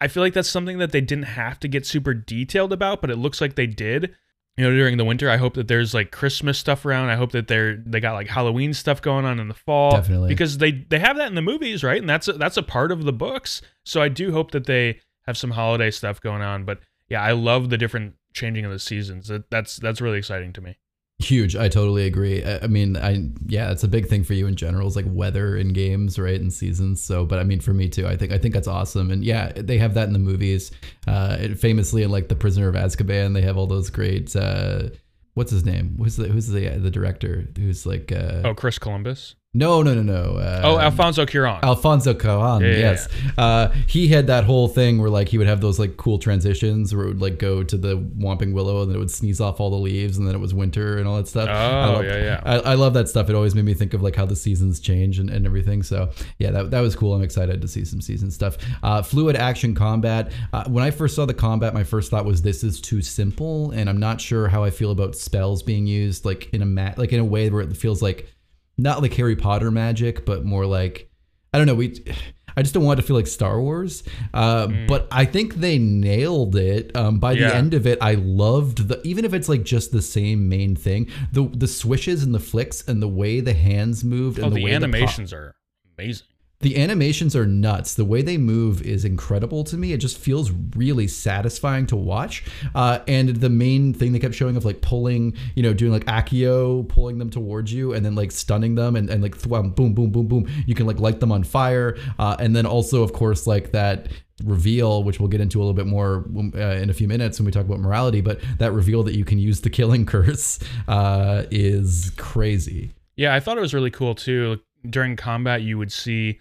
[0.00, 3.10] I feel like that's something that they didn't have to get super detailed about, but
[3.10, 4.14] it looks like they did.
[4.56, 7.10] You know, during the winter, I hope that there's like Christmas stuff around.
[7.10, 9.92] I hope that they're they got like Halloween stuff going on in the fall.
[9.92, 10.28] Definitely.
[10.28, 12.00] because they they have that in the movies, right?
[12.00, 13.60] And that's a, that's a part of the books.
[13.84, 16.64] So I do hope that they have some holiday stuff going on.
[16.64, 19.28] But yeah, I love the different changing of the seasons.
[19.28, 20.78] That, that's that's really exciting to me.
[21.18, 21.56] Huge.
[21.56, 22.44] I totally agree.
[22.44, 24.86] I, mean, I yeah, it's a big thing for you in general.
[24.86, 27.02] It's like weather in games, right, and seasons.
[27.02, 29.10] So, but I mean, for me too, I think I think that's awesome.
[29.10, 30.70] And yeah, they have that in the movies.
[31.06, 34.34] Uh, famously in like the Prisoner of Azkaban, they have all those great.
[34.36, 34.90] Uh,
[35.34, 35.96] what's his name?
[35.98, 37.46] Who's the who's the the director?
[37.56, 39.34] Who's like uh, Oh, Chris Columbus.
[39.56, 40.36] No no no no.
[40.38, 41.60] Uh, Oh, Alfonso Cuarón.
[41.62, 43.08] Alfonso Cuarón, Yeah, yeah, yes.
[43.38, 46.94] Uh, he had that whole thing where like he would have those like cool transitions
[46.94, 49.60] where it would like go to the Whomping Willow and then it would sneeze off
[49.60, 51.48] all the leaves and then it was winter and all that stuff.
[51.48, 52.40] I Oh, love, yeah, yeah.
[52.44, 53.28] I, I love that stuff.
[53.30, 55.82] It always made me think of like how the seasons change and, and everything.
[55.82, 57.14] So yeah, that, that was cool.
[57.14, 58.56] I'm excited to see some season stuff.
[58.82, 60.32] Uh, fluid action combat.
[60.52, 63.70] Uh, when I first saw the combat, my first thought was this is too simple,
[63.70, 66.98] and I'm not sure how I feel about spells being used like in a mat
[66.98, 68.32] like in a way where it feels like
[68.78, 71.10] not like Harry Potter magic, but more like
[71.52, 71.74] I don't know.
[71.74, 72.04] We
[72.58, 74.02] I just don't want it to feel like Star Wars.
[74.32, 76.96] Uh, But I think they nailed it.
[76.96, 77.40] Um, by Mm.
[77.40, 77.48] Yeah.
[77.50, 80.74] the end of it, I loved the even if it's like just the same main
[80.74, 84.50] thing, the the swishes and the flicks and the way the hands moved and oh,
[84.50, 85.54] the, the way animations are
[85.98, 86.26] amazing.
[86.60, 87.94] The animations are nuts.
[87.94, 89.92] The way they move is incredible to me.
[89.92, 92.44] It just feels really satisfying to watch.
[92.74, 96.06] Uh, and the main thing they kept showing of like pulling, you know, doing like
[96.06, 99.70] Accio, pulling them towards you and then like stunning them and, and like th- um,
[99.70, 100.48] boom, boom, boom, boom.
[100.66, 101.96] You can like light them on fire.
[102.18, 104.08] Uh, and then also, of course, like that
[104.44, 107.46] reveal, which we'll get into a little bit more uh, in a few minutes when
[107.46, 111.44] we talk about morality, but that reveal that you can use the killing curse uh,
[111.50, 112.92] is crazy.
[113.16, 114.60] Yeah, I thought it was really cool too.
[114.88, 116.40] During combat, you would see,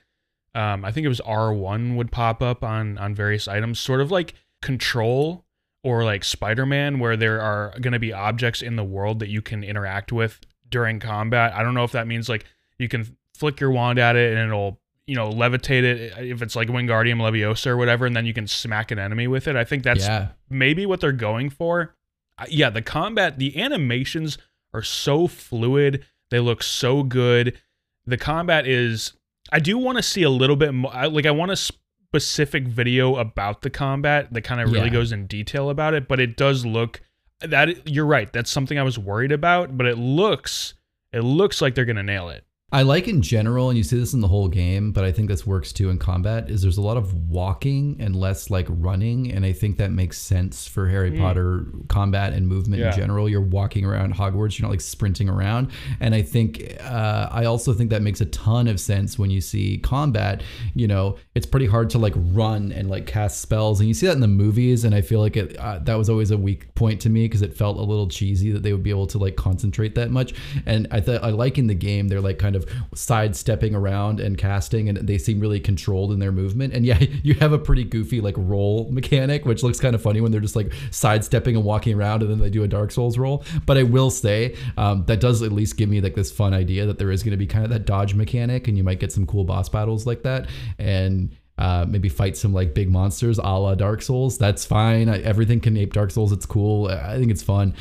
[0.55, 3.99] um, I think it was R one would pop up on on various items, sort
[3.99, 5.45] of like Control
[5.83, 9.27] or like Spider Man, where there are going to be objects in the world that
[9.27, 10.39] you can interact with
[10.69, 11.53] during combat.
[11.53, 12.45] I don't know if that means like
[12.79, 16.55] you can flick your wand at it and it'll you know levitate it if it's
[16.55, 19.57] like Wingardium Leviosa or whatever, and then you can smack an enemy with it.
[19.57, 20.29] I think that's yeah.
[20.49, 21.95] maybe what they're going for.
[22.37, 24.37] Uh, Yeah, the combat, the animations
[24.73, 26.05] are so fluid.
[26.31, 27.59] They look so good.
[28.05, 29.11] The combat is.
[29.51, 30.91] I do want to see a little bit more.
[31.09, 34.93] Like, I want a specific video about the combat that kind of really Yeah.
[34.93, 36.07] goes in detail about it.
[36.07, 37.01] But it does look
[37.41, 38.31] that you're right.
[38.31, 39.77] That's something I was worried about.
[39.77, 40.73] But it looks,
[41.11, 42.43] it looks like they're gonna nail it.
[42.75, 45.29] I like in general, and you see this in the whole game, but I think
[45.29, 46.49] this works too in combat.
[46.49, 50.17] Is there's a lot of walking and less like running, and I think that makes
[50.19, 51.19] sense for Harry Mm.
[51.19, 52.89] Potter combat and movement Yeah.
[52.91, 53.29] in general.
[53.29, 55.69] You're walking around Hogwarts, you're not like sprinting around,
[56.01, 59.39] and I think uh, I also think that makes a ton of sense when you
[59.39, 60.43] see combat.
[60.73, 64.05] You know, it's pretty hard to like run and like cast spells, and you see
[64.07, 66.75] that in the movies, and I feel like it uh, that was always a weak
[66.75, 69.17] point to me because it felt a little cheesy that they would be able to
[69.17, 70.33] like concentrate that much.
[70.65, 74.37] And I thought I like in the game they're like kind of sidestepping around and
[74.37, 76.73] casting, and they seem really controlled in their movement.
[76.73, 80.21] And yeah, you have a pretty goofy like roll mechanic, which looks kind of funny
[80.21, 83.17] when they're just like sidestepping and walking around, and then they do a Dark Souls
[83.17, 83.43] roll.
[83.65, 86.85] But I will say um, that does at least give me like this fun idea
[86.85, 89.11] that there is going to be kind of that dodge mechanic, and you might get
[89.11, 90.47] some cool boss battles like that,
[90.77, 94.37] and uh, maybe fight some like big monsters a la Dark Souls.
[94.37, 95.07] That's fine.
[95.07, 96.31] I, everything can ape Dark Souls.
[96.31, 96.87] It's cool.
[96.87, 97.73] I I think it's fun.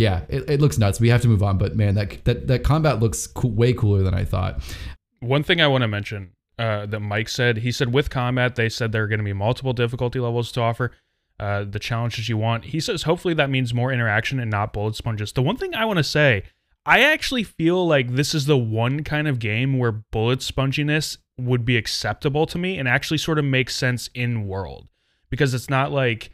[0.00, 0.98] Yeah, it, it looks nuts.
[0.98, 4.14] We have to move on, but man, that that that combat looks way cooler than
[4.14, 4.62] I thought.
[5.20, 8.70] One thing I want to mention uh, that Mike said, he said with combat, they
[8.70, 10.92] said there are going to be multiple difficulty levels to offer.
[11.38, 12.66] Uh, the challenges you want.
[12.66, 15.32] He says hopefully that means more interaction and not bullet sponges.
[15.32, 16.44] The one thing I want to say,
[16.84, 21.64] I actually feel like this is the one kind of game where bullet sponginess would
[21.64, 24.88] be acceptable to me and actually sort of makes sense in world
[25.30, 26.30] because it's not like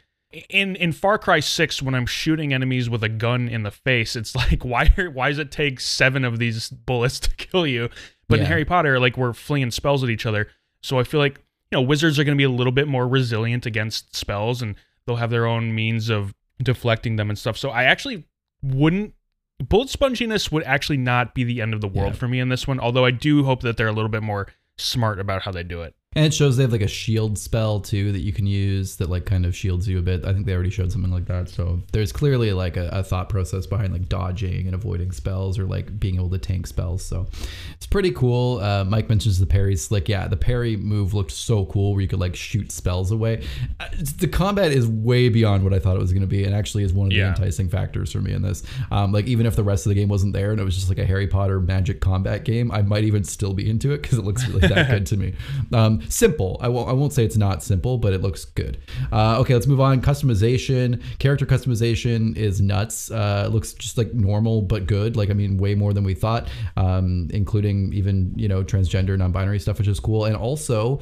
[0.49, 4.15] in in Far Cry 6 when I'm shooting enemies with a gun in the face
[4.15, 7.89] it's like why why does it take 7 of these bullets to kill you?
[8.27, 10.47] But in Harry Potter like we're flinging spells at each other.
[10.81, 11.35] So I feel like
[11.71, 14.75] you know wizards are going to be a little bit more resilient against spells and
[15.05, 17.57] they'll have their own means of deflecting them and stuff.
[17.57, 18.25] So I actually
[18.61, 19.13] wouldn't
[19.59, 22.19] bullet sponginess would actually not be the end of the world Yeah.
[22.19, 24.47] for me in this one although I do hope that they're a little bit more
[24.77, 27.79] smart about how they do it And it shows they have like a shield spell
[27.79, 30.25] too that you can use that like kind of shields you a bit.
[30.25, 31.47] I think they already showed something like that.
[31.47, 35.65] So there's clearly like a, a thought process behind like dodging and avoiding spells or
[35.65, 37.05] like being able to tank spells.
[37.05, 37.27] So
[37.75, 38.59] it's pretty cool.
[38.59, 40.09] Uh, Mike mentions the parry slick.
[40.09, 43.43] Yeah, the parry move looked so cool where you could like shoot spells away.
[43.79, 46.43] Uh, it's- the combat is way beyond what I thought it was going to be,
[46.43, 47.29] and actually is one of the Yeah.
[47.29, 48.63] enticing factors for me in this.
[48.91, 50.89] Um, like even if the rest of the game wasn't there and it was just
[50.89, 54.17] like a Harry Potter magic combat game, I might even still be into it because
[54.17, 55.33] it looks really that good to me.
[55.71, 56.57] Um, simple.
[56.61, 56.89] I won't.
[56.89, 58.77] I won't say it's not simple, but it looks good.
[59.11, 60.01] Uh, okay, let's move on.
[60.01, 63.11] Customization, character customization is nuts.
[63.11, 65.15] Uh, it looks just like normal but good.
[65.15, 69.59] Like I mean, way more than we thought, um, including even you know transgender, non-binary
[69.59, 70.25] stuff, which is cool.
[70.25, 70.99] And also,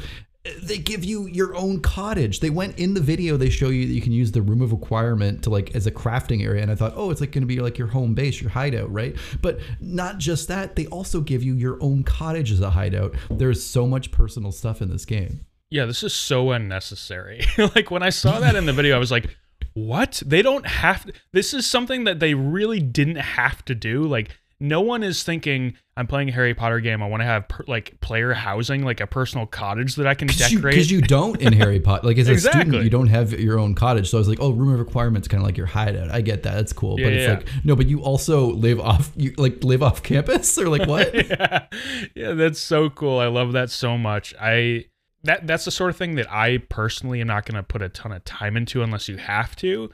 [0.62, 2.40] they give you your own cottage.
[2.40, 3.38] They went in the video.
[3.38, 5.92] They show you that you can use the room of requirement to like as a
[5.92, 6.62] crafting area.
[6.62, 8.92] And I thought, oh, it's like going to be like your home base, your hideout,
[8.92, 9.16] right?
[9.42, 10.76] But not just that.
[10.76, 13.16] They also give you your own cottage as a hideout.
[13.30, 15.46] There's so much personal stuff in this game.
[15.72, 17.44] Yeah, this is so unnecessary.
[17.58, 19.36] like when I saw that in the video, I was like,
[19.74, 20.22] what?
[20.26, 24.04] They don't have to, this is something that they really didn't have to do.
[24.04, 24.30] Like
[24.60, 27.02] no one is thinking I'm playing a Harry Potter game.
[27.02, 30.28] I want to have per, like player housing, like a personal cottage that I can
[30.28, 30.74] decorate.
[30.74, 32.06] Because you, you don't in Harry Potter.
[32.06, 34.10] Like as a student, you don't have your own cottage.
[34.10, 36.12] So I was like, oh, room of requirements, kind of like your hideout.
[36.12, 36.56] I get that.
[36.56, 37.00] That's cool.
[37.00, 37.34] Yeah, but it's yeah.
[37.36, 39.12] like no, but you also live off.
[39.16, 41.14] You like live off campus or like what?
[41.30, 41.68] yeah.
[42.14, 43.20] yeah, that's so cool.
[43.20, 44.34] I love that so much.
[44.40, 44.86] I
[45.24, 47.88] that that's the sort of thing that I personally am not going to put a
[47.88, 49.92] ton of time into unless you have to.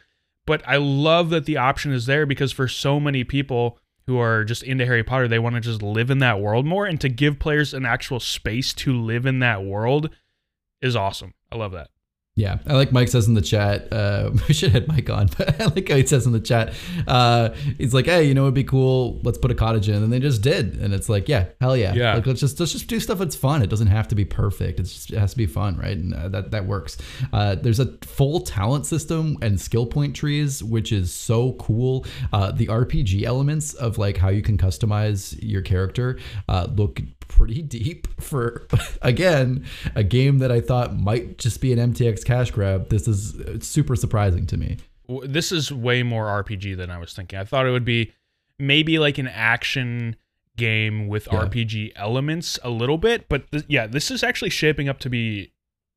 [0.48, 4.44] But I love that the option is there because for so many people who are
[4.44, 7.10] just into Harry Potter, they want to just live in that world more and to
[7.10, 10.10] give players an actual space to live in that world
[10.82, 11.34] is awesome.
[11.52, 11.90] I love that.
[12.38, 13.91] Yeah, I like Mike says in the chat.
[13.91, 16.74] Uh, we should have Mike on, but I like how he says in the chat.
[17.06, 19.20] Uh, he's like, "Hey, you know, it'd be cool.
[19.24, 21.94] Let's put a cottage in," and they just did, and it's like, "Yeah, hell yeah,
[21.94, 22.13] Yeah.
[22.15, 23.62] Like, let's just let's just do stuff that's fun.
[23.62, 24.80] It doesn't have to be perfect.
[24.80, 25.98] It's just, it has to be fun, right?
[25.98, 26.98] And uh, that that works.
[27.34, 32.06] Uh, there's a full talent system and skill point trees, which is so cool.
[32.32, 36.17] Uh, the RPG elements of like how you can customize your character
[36.48, 38.67] uh, look pretty deep for
[39.02, 39.65] again
[39.96, 42.89] a game that I thought might just be an MTX cash grab.
[42.89, 44.78] This is super surprising to me.
[45.24, 47.39] This is way more RPG than I was thinking.
[47.39, 48.12] I thought it would be
[48.60, 50.15] maybe like an action
[50.58, 51.39] game with Yeah.
[51.46, 55.54] RPG elements a little bit, but th- yeah, this is actually shaping up to be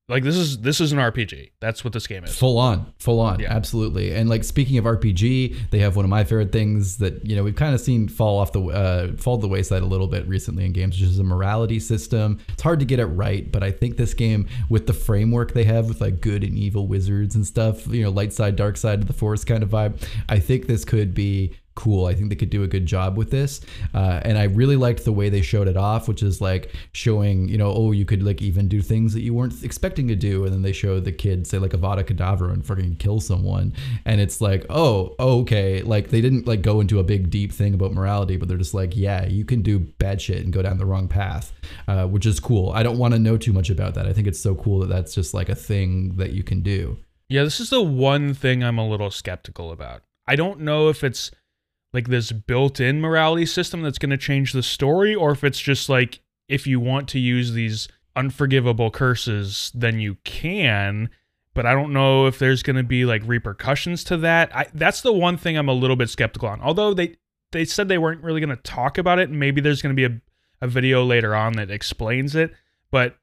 [0.09, 1.53] like this is this is an RPG.
[1.61, 2.37] That's what this game is.
[2.37, 3.51] Full on, full on, Yeah.
[3.51, 4.15] absolutely.
[4.15, 7.43] And like speaking of RPG, they have one of my favorite things that you know
[7.43, 10.27] we've kind of seen fall off the uh, fall to the wayside a little bit
[10.29, 12.39] recently in games, which is a morality system.
[12.51, 15.65] It's hard to get it right, but I think this game with the framework they
[15.65, 19.01] have with like good and evil wizards and stuff, you know, light side, dark side
[19.01, 20.07] of the force kind of vibe.
[20.29, 22.07] I think this could be cool.
[22.07, 23.61] I think they could do a good job with this.
[23.93, 27.49] Uh, and I really liked the way they showed it off, which is like showing,
[27.49, 30.45] you know, oh, you could like even do things that you weren't expecting to do.
[30.45, 33.73] And then they show the kid say like Avada Kedavra and freaking kill someone.
[34.05, 35.83] And it's like, oh, okay.
[35.83, 38.75] Like they didn't like go into a big deep thing about morality, but they're just
[38.75, 41.53] like, yeah, you can do bad shit and go down the wrong path,
[41.89, 42.71] uh, which is cool.
[42.71, 44.07] I don't want to know too much about that.
[44.07, 46.97] I think it's so cool that that's just like a thing that you can do.
[47.29, 50.03] Yeah, this is the one thing I'm a little skeptical about.
[50.27, 51.31] I don't know if it's
[51.95, 55.89] like this built-in morality system that's going to change the story or if it's just
[55.89, 61.09] like if you want to use these unforgivable curses then you can
[61.55, 64.55] but i don't know if there's going to be like repercussions to that.
[64.55, 66.61] I, that's the one thing i'm a little bit skeptical on.
[66.61, 67.17] Although they
[67.53, 70.15] they said they weren't really going to talk about it maybe there's going to be
[70.15, 70.21] a,
[70.61, 72.53] a video later on that explains it
[72.91, 73.17] but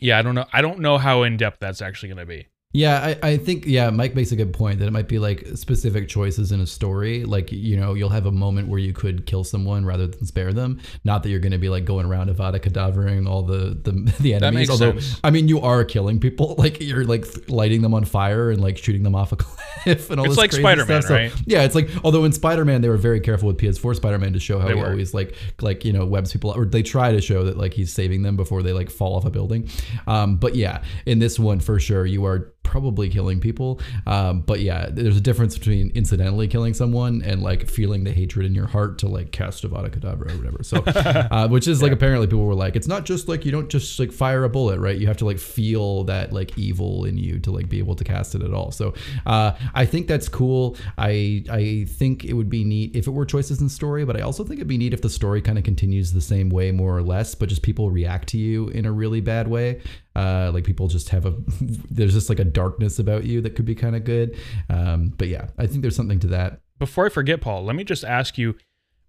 [0.00, 3.14] yeah i don't know i don't know how in-depth that's actually going to be Yeah,
[3.22, 6.06] I, I think yeah, Mike makes a good point that it might be like specific
[6.06, 7.24] choices in a story.
[7.24, 10.52] Like you know, you'll have a moment where you could kill someone rather than spare
[10.52, 10.78] them.
[11.02, 14.34] Not that you're going to be like going around Avada cadavering all the the, the
[14.34, 14.68] enemies.
[14.68, 15.18] makes Although sense.
[15.24, 16.56] I mean, you are killing people.
[16.68, 20.18] Like you're like lighting them on fire and like shooting them off a cliff and
[20.20, 21.04] all It's this like stuff.
[21.04, 21.32] So, right?
[21.46, 24.58] yeah, it's like although in Spider-Man they were very careful with PS4 Spider-Man to show
[24.58, 24.88] how They he were.
[24.90, 27.92] always like like you know webs people or they try to show that like he's
[27.92, 29.68] saving them before they like fall off a building.
[30.06, 33.80] Um, but yeah, in this one for sure you are probably killing people.
[34.06, 38.44] Um, but yeah, there's a difference between incidentally killing someone and like feeling the hatred
[38.44, 40.62] in your heart to like cast Avada Kedavra or whatever.
[40.62, 43.70] So, uh, which is like apparently people were like, it's not just like you don't
[43.70, 44.98] just like fire a bullet, right?
[44.98, 48.04] You have to like feel that like evil in you to like be able to
[48.04, 48.70] cast it at all.
[48.70, 48.92] So,
[49.24, 50.76] uh, I think that's cool.
[50.98, 54.20] I I think it would be neat if it were choices in story, but I
[54.20, 56.96] also think it'd be neat if the story kind of continues the same way more
[56.96, 59.80] or less, but just people react to you in a really bad way.
[60.18, 61.34] Uh, like people just have a
[61.90, 64.36] there's just like a darkness about you that could be kind of good.
[64.68, 66.60] Um, but yeah, I think there's something to that.
[66.78, 68.56] before I forget, Paul, let me just ask you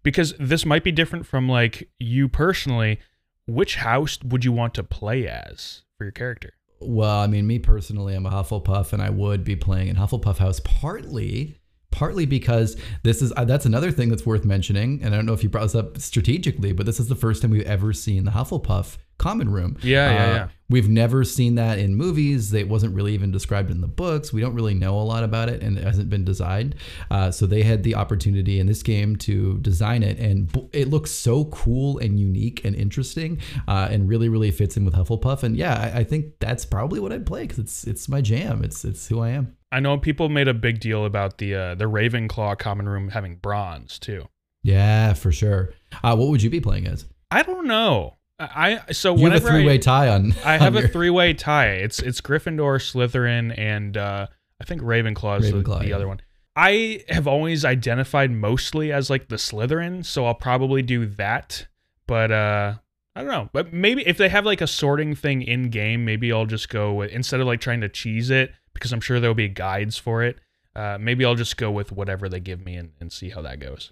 [0.04, 3.00] because this might be different from like you personally.
[3.48, 6.54] Which house would you want to play as for your character?
[6.82, 10.38] Well, I mean, me personally, I'm a Hufflepuff, and I would be playing in Hufflepuff
[10.38, 11.59] House partly.
[11.92, 15.34] Partly because this is uh, that's another thing that's worth mentioning, and I don't know
[15.34, 18.26] if you brought this up strategically, but this is the first time we've ever seen
[18.26, 19.78] the Hufflepuff common room.
[19.84, 20.48] Yeah, yeah, Uh, yeah.
[20.70, 22.54] We've never seen that in movies.
[22.54, 24.32] It wasn't really even described in the books.
[24.32, 26.76] We don't really know a lot about it, and it hasn't been designed.
[27.10, 30.90] Uh, so they had the opportunity in this game to design it, and b- it
[30.90, 35.42] looks so cool and unique and interesting, uh, and really, really fits in with Hufflepuff.
[35.44, 38.64] And yeah, I, I think that's probably what I'd play because it's it's my jam.
[38.64, 39.56] It's it's who I am.
[39.72, 43.36] I know people made a big deal about the uh, the Ravenclaw common room having
[43.36, 44.28] bronze too.
[44.64, 45.74] Yeah, for sure.
[46.04, 47.06] Uh, what would you be playing as?
[47.32, 48.18] I don't know.
[48.40, 50.34] I so You have a three way tie on.
[50.46, 51.72] I have on a three way tie.
[51.72, 54.28] It's it's Gryffindor, Slytherin, and uh,
[54.60, 55.96] I think Ravenclaw is the, the yeah.
[55.96, 56.22] other one.
[56.56, 61.68] I have always identified mostly as like the Slytherin, so I'll probably do that.
[62.08, 62.76] But uh,
[63.16, 63.50] I don't know.
[63.54, 66.94] But maybe if they have like a sorting thing in game, maybe I'll just go
[66.94, 70.24] with instead of like trying to cheese it because I'm sure there'll be guides for
[70.24, 70.40] it.
[70.76, 73.60] Uh, maybe I'll just go with whatever they give me and, and see how that
[73.60, 73.92] goes.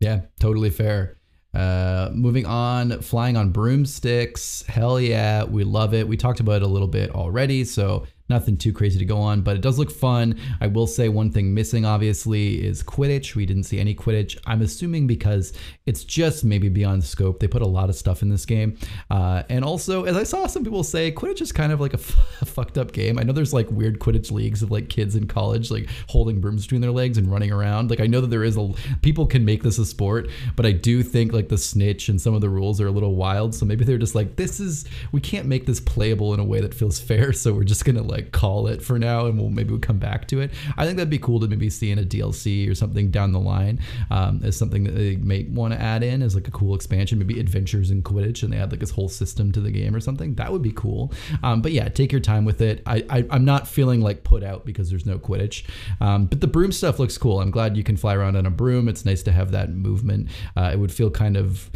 [0.00, 1.18] Yeah, totally fair.
[1.54, 4.62] Uh, moving on, flying on broomsticks.
[4.66, 6.08] Hell yeah, we love it.
[6.08, 9.42] We talked about it a little bit already, so nothing too crazy to go on,
[9.42, 10.38] but it does look fun.
[10.60, 13.34] I will say one thing missing, obviously, is Quidditch.
[13.34, 14.38] We didn't see any Quidditch.
[14.46, 15.52] I'm assuming because
[15.84, 17.38] it's just maybe beyond scope.
[17.38, 18.78] They put a lot of stuff in this game.
[19.10, 21.98] Uh, and also, as I saw some people say, Quidditch is kind of like a,
[21.98, 23.18] f- a fucked up game.
[23.18, 26.62] I know there's like weird Quidditch leagues of like kids in college, like holding brooms
[26.62, 27.90] between their legs and running around.
[27.90, 28.72] Like, I know that there is a,
[29.02, 32.34] people can make this a sport, but I do think like the snitch and some
[32.34, 33.54] of the rules are a little wild.
[33.54, 36.60] So maybe they're just like, this is, we can't make this playable in a way
[36.62, 37.34] that feels fair.
[37.34, 39.98] So we're just going to like call it for now and we'll maybe we'll come
[39.98, 40.50] back to it.
[40.76, 43.40] I think that'd be cool to maybe see in a DLC or something down the
[43.40, 46.74] line um, as something that they may want to add in as like a cool
[46.74, 49.94] expansion, maybe adventures in Quidditch and they add like this whole system to the game
[49.94, 50.34] or something.
[50.34, 51.12] That would be cool.
[51.42, 52.82] Um, but yeah, take your time with it.
[52.86, 55.64] I, I, I'm not feeling like put out because there's no Quidditch.
[56.00, 57.40] Um, but the broom stuff looks cool.
[57.40, 58.88] I'm glad you can fly around on a broom.
[58.88, 60.28] It's nice to have that movement.
[60.56, 61.70] Uh, it would feel kind of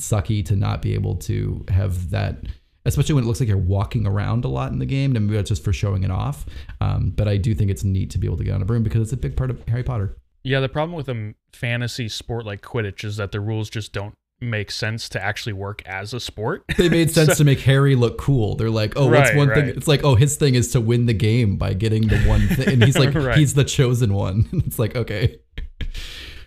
[0.00, 2.38] sucky to not be able to have that
[2.86, 5.36] especially when it looks like you're walking around a lot in the game and maybe
[5.36, 6.46] that's just for showing it off
[6.80, 8.82] um, but i do think it's neat to be able to get on a broom
[8.82, 12.46] because it's a big part of harry potter Yeah, the problem with a fantasy sport
[12.46, 16.20] like Quidditch is that the rules just don't make sense to actually work as a
[16.20, 16.64] sport.
[16.78, 19.66] they made sense to make harry look cool they're like oh what's Right, one thing
[19.68, 22.68] it's like oh his thing is to win the game by getting the one thing
[22.68, 23.36] and he's like Right.
[23.36, 25.38] he's the chosen one it's like okay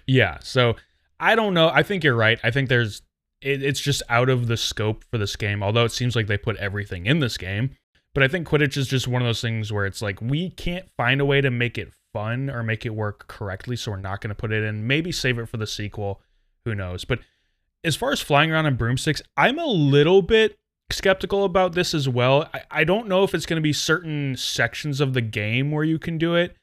[0.07, 0.75] Yeah, so
[1.19, 1.69] I don't know.
[1.69, 2.39] I think you're right.
[2.43, 3.01] I think there's
[3.43, 5.61] it, it's just out of the scope for this game.
[5.61, 7.71] Although it seems like they put everything in this game,
[8.13, 10.89] but I think Quidditch is just one of those things where it's like we can't
[10.97, 13.75] find a way to make it fun or make it work correctly.
[13.75, 14.87] So we're not going to put it in.
[14.87, 16.21] Maybe save it for the sequel.
[16.65, 17.05] Who knows?
[17.05, 17.19] But
[17.83, 20.57] as far as flying around on broomsticks, I'm a little bit
[20.91, 22.49] skeptical about this as well.
[22.53, 25.83] I, I don't know if it's going to be certain sections of the game where
[25.83, 26.55] you can do it,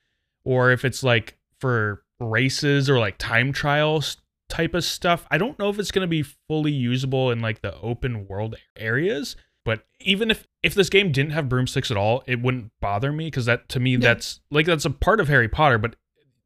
[0.45, 4.16] or if it's like for races or like time trials
[4.51, 5.26] type of stuff.
[5.30, 8.57] I don't know if it's going to be fully usable in like the open world
[8.76, 9.36] areas.
[9.64, 13.26] But even if if this game didn't have broomsticks at all, it wouldn't bother me
[13.26, 13.98] because that to me yeah.
[14.01, 15.96] that's like that's a part of Harry Potter, but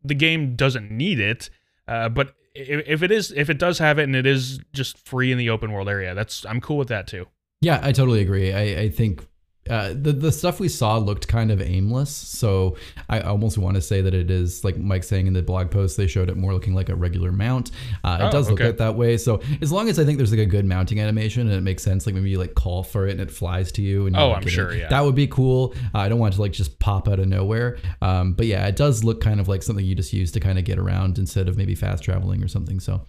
[0.03, 1.49] the game doesn't need it.
[1.87, 4.99] Uh, but if, if it is if it does have it and it is just
[4.99, 7.27] free in the open world area, that's I'm cool with that too.
[7.61, 8.53] Yeah, I totally agree.
[8.53, 9.27] I, I think
[9.71, 12.11] uh, the the stuff we saw looked kind of aimless.
[12.11, 12.77] So
[13.09, 15.97] I almost want to say that it is like Mike saying in the blog post
[15.97, 17.71] they showed it more looking like a regular mount.
[18.03, 18.69] Uh, it oh, does look okay.
[18.69, 19.17] like that way.
[19.17, 21.83] So as long as I think there's like a good mounting animation and it makes
[21.83, 24.07] sense, like maybe you like call for it and it flies to you.
[24.07, 24.71] And you oh, I'm sure.
[24.73, 25.75] It, yeah, that would be cool.
[25.95, 27.79] Uh, I don't want to like just pop out of nowhere.
[28.03, 30.59] Um, but yeah, it does look kind of like something you just use to kind
[30.59, 32.81] of get around instead of maybe fast traveling or something.
[32.81, 33.07] So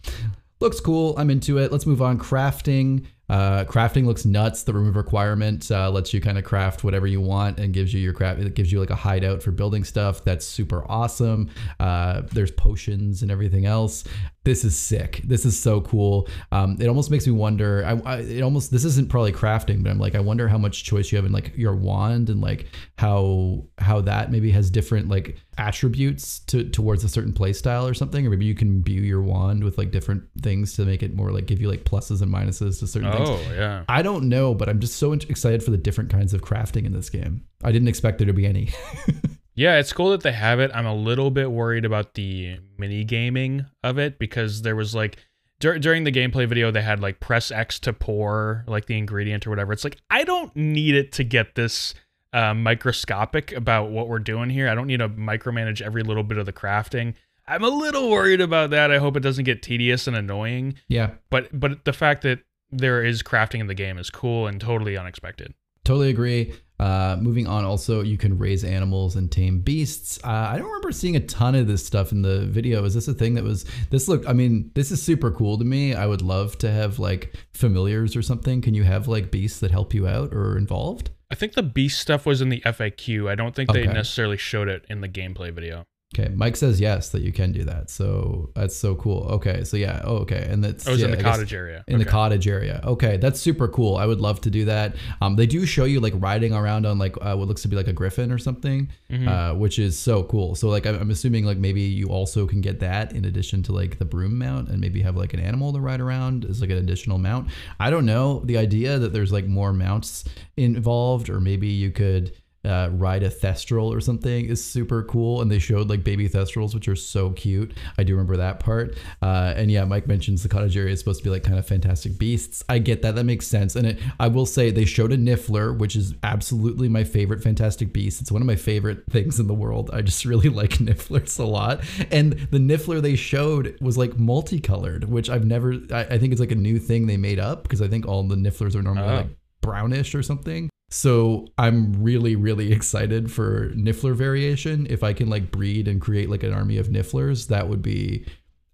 [0.62, 1.16] looks cool.
[1.18, 1.72] I'm into it.
[1.72, 2.18] Let's move on.
[2.18, 3.06] Crafting.
[3.30, 4.64] Uh, crafting looks nuts.
[4.64, 7.94] The room of requirement uh, lets you kind of craft whatever you want and gives
[7.94, 8.40] you your craft.
[8.40, 10.24] It gives you like a hideout for building stuff.
[10.24, 11.50] That's super awesome.
[11.80, 14.04] Uh, there's potions and everything else.
[14.46, 15.22] This is sick.
[15.24, 16.28] This is so cool.
[16.52, 17.84] Um, it almost makes me wonder.
[17.84, 20.84] I, I, it almost this isn't probably crafting, but I'm like I wonder how much
[20.84, 22.68] choice you have in like your wand and like
[23.00, 27.96] how how that maybe has different like attributes to towards a certain play style or
[27.96, 31.16] something, or maybe you can imbue your wand with like different things to make it
[31.16, 33.28] more like give you like pluses and minuses to certain things.
[33.28, 33.84] Oh, yeah.
[33.90, 36.94] I don't know, but I'm just so excited for the different kinds of crafting in
[36.94, 37.44] this game.
[37.64, 38.70] I didn't expect there to be any.
[39.56, 40.72] yeah, it's cool that they have it.
[40.74, 45.18] I'm a little bit worried about the mini gaming of it because there was like
[45.60, 49.48] dur- during the gameplay video they had like press X to pour like the ingredient
[49.48, 49.74] or whatever.
[49.74, 51.94] It's like I don't need it to get this
[52.34, 54.68] uh, microscopic about what we're doing here.
[54.68, 57.14] I don't need to micromanage every little bit of the crafting.
[57.48, 58.92] I'm a little worried about that.
[58.92, 60.76] I hope it doesn't get tedious and annoying.
[60.90, 61.12] Yeah.
[61.30, 62.40] But but the fact that
[62.72, 65.54] there is crafting in the game is cool and totally unexpected.
[65.86, 66.54] Totally agree.
[66.80, 70.20] Uh, moving on, also you can raise animals and tame beasts.
[70.24, 72.84] Uh, I don't remember seeing a ton of this stuff in the video.
[72.84, 74.08] Is this a thing that was this?
[74.08, 75.94] Look, I mean, this is super cool to me.
[75.94, 78.62] I would love to have like familiars or something.
[78.62, 81.12] Can you have like beasts that help you out or involved?
[81.32, 83.30] I think the beast stuff was in the FAQ.
[83.30, 83.86] I don't think okay.
[83.86, 85.86] they necessarily showed it in the gameplay video.
[86.18, 87.90] Okay, Mike says yes that you can do that.
[87.90, 89.24] So that's so cool.
[89.32, 91.84] Okay, so yeah, oh okay, and that's oh, yeah, in the I cottage area.
[91.88, 92.04] In okay.
[92.06, 92.80] the cottage area.
[92.86, 93.98] Okay, that's super cool.
[93.98, 94.96] I would love to do that.
[95.20, 97.76] Um, they do show you like riding around on like uh, what looks to be
[97.76, 99.28] like a griffin or something, mm-hmm.
[99.28, 100.56] uh, which is so cool.
[100.56, 104.00] So like I'm assuming like maybe you also can get that in addition to like
[104.00, 106.78] the broom mount and maybe have like an animal to ride around as like an
[106.78, 107.50] additional mount.
[107.78, 110.24] I don't know the idea that there's like more mounts
[110.56, 112.32] involved, or maybe you could
[112.66, 115.42] uh, ride a thestral or something is super cool.
[115.42, 117.74] And they showed like baby thestrals, which are so cute.
[117.98, 118.98] I do remember that part.
[119.22, 121.68] Uh, and yeah, Mike mentions the cottage area is supposed to be like kind of
[121.68, 122.64] fantastic beasts.
[122.70, 123.16] I get that.
[123.16, 123.76] That makes sense.
[123.76, 127.94] And it, I will say they showed a Niffler, which is absolutely my favorite fantastic
[127.94, 128.22] beast.
[128.22, 129.90] It's one of my favorite things in the world.
[129.94, 131.84] I just really like Nifflers a lot.
[132.12, 136.42] And the Niffler they showed was like multicolored, which I've never, I, I think it's
[136.42, 139.08] like a new thing they made up because I think all the Nifflers are normally
[139.08, 139.16] oh.
[139.18, 140.70] like brownish or something.
[140.96, 144.88] So I'm really, really excited for Niffler variation.
[144.90, 148.26] If I can like breed and create like an army of Nifflers, that would be.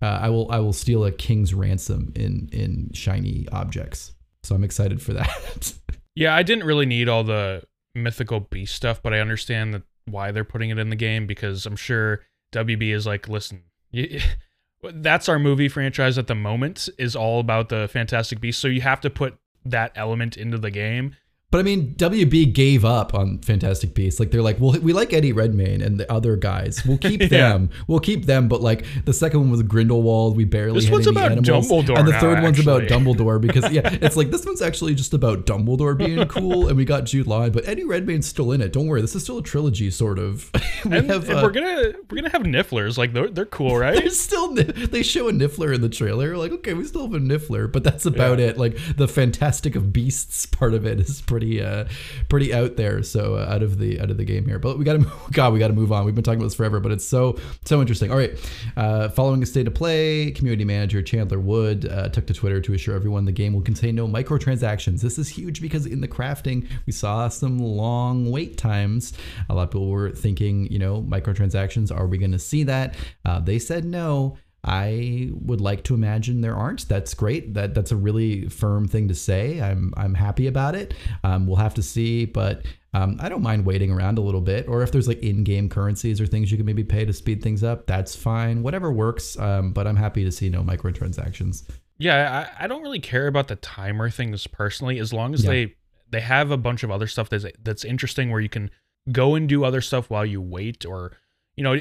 [0.03, 4.13] Uh, I will I will steal a king's ransom in in shiny objects.
[4.43, 5.74] So I'm excited for that.
[6.15, 7.63] yeah, I didn't really need all the
[7.95, 11.65] mythical beast stuff, but I understand that why they're putting it in the game because
[11.65, 13.63] I'm sure WB is like, listen,
[14.93, 18.82] that's our movie franchise at the moment is all about the Fantastic Beasts, so you
[18.82, 21.15] have to put that element into the game.
[21.52, 24.22] But I mean, WB gave up on Fantastic Beasts.
[24.22, 26.86] Like they're like, well, we like Eddie Redmayne and the other guys.
[26.86, 27.28] We'll keep yeah.
[27.28, 27.70] them.
[27.88, 28.47] We'll keep them.
[28.47, 30.38] But like the second one was Grindelwald.
[30.38, 31.70] We barely this had one's any about animals.
[31.70, 32.86] Dumbledore and the now, third one's actually.
[32.86, 36.70] about Dumbledore because yeah, it's like this one's actually just about Dumbledore being cool.
[36.70, 38.72] And we got Jude Law, but Eddie Redmayne's still in it.
[38.72, 40.49] Don't worry, this is still a trilogy, sort of.
[40.86, 42.97] we and, have, and uh, we're gonna we're gonna have Nifflers.
[42.97, 43.97] Like they're they're cool, right?
[43.97, 46.38] There's still they show a Niffler in the trailer.
[46.38, 48.45] Like okay, we still have a Niffler, but that's about yeah.
[48.45, 48.58] it.
[48.58, 51.40] Like the Fantastic of Beasts part of it is pretty.
[51.43, 51.87] Uh
[52.29, 53.03] pretty out there.
[53.03, 55.53] So uh, out of the out of the game here, but we got to God,
[55.53, 56.05] we got to move on.
[56.05, 58.11] We've been talking about this forever, but it's so so interesting.
[58.11, 58.31] All right,
[58.77, 62.73] uh, following a state of play, community manager Chandler Wood uh, took to Twitter to
[62.73, 65.01] assure everyone the game will contain no microtransactions.
[65.01, 69.13] This is huge because in the crafting we saw some long wait times.
[69.49, 71.95] A lot of people were thinking, you know, microtransactions.
[71.95, 72.95] Are we going to see that?
[73.25, 76.88] Uh, they said no I would like to imagine there aren't.
[76.88, 77.53] That's great.
[77.55, 79.59] That that's a really firm thing to say.
[79.62, 80.93] I'm I'm happy about it.
[81.24, 84.68] Um, we'll have to see, but um, I don't mind waiting around a little bit.
[84.68, 87.64] Or if there's like in-game currencies or things you can maybe pay to speed things
[87.64, 88.62] up, that's fine.
[88.62, 89.38] Whatever works.
[89.39, 91.68] Um, but I'm happy to see no microtransactions.
[91.97, 95.49] Yeah, I, I don't really care about the timer things personally, as long as Yeah.
[95.51, 95.76] they
[96.09, 98.70] they have a bunch of other stuff that's that's interesting where you can
[99.12, 101.14] go and do other stuff while you wait, or
[101.62, 101.76] you know,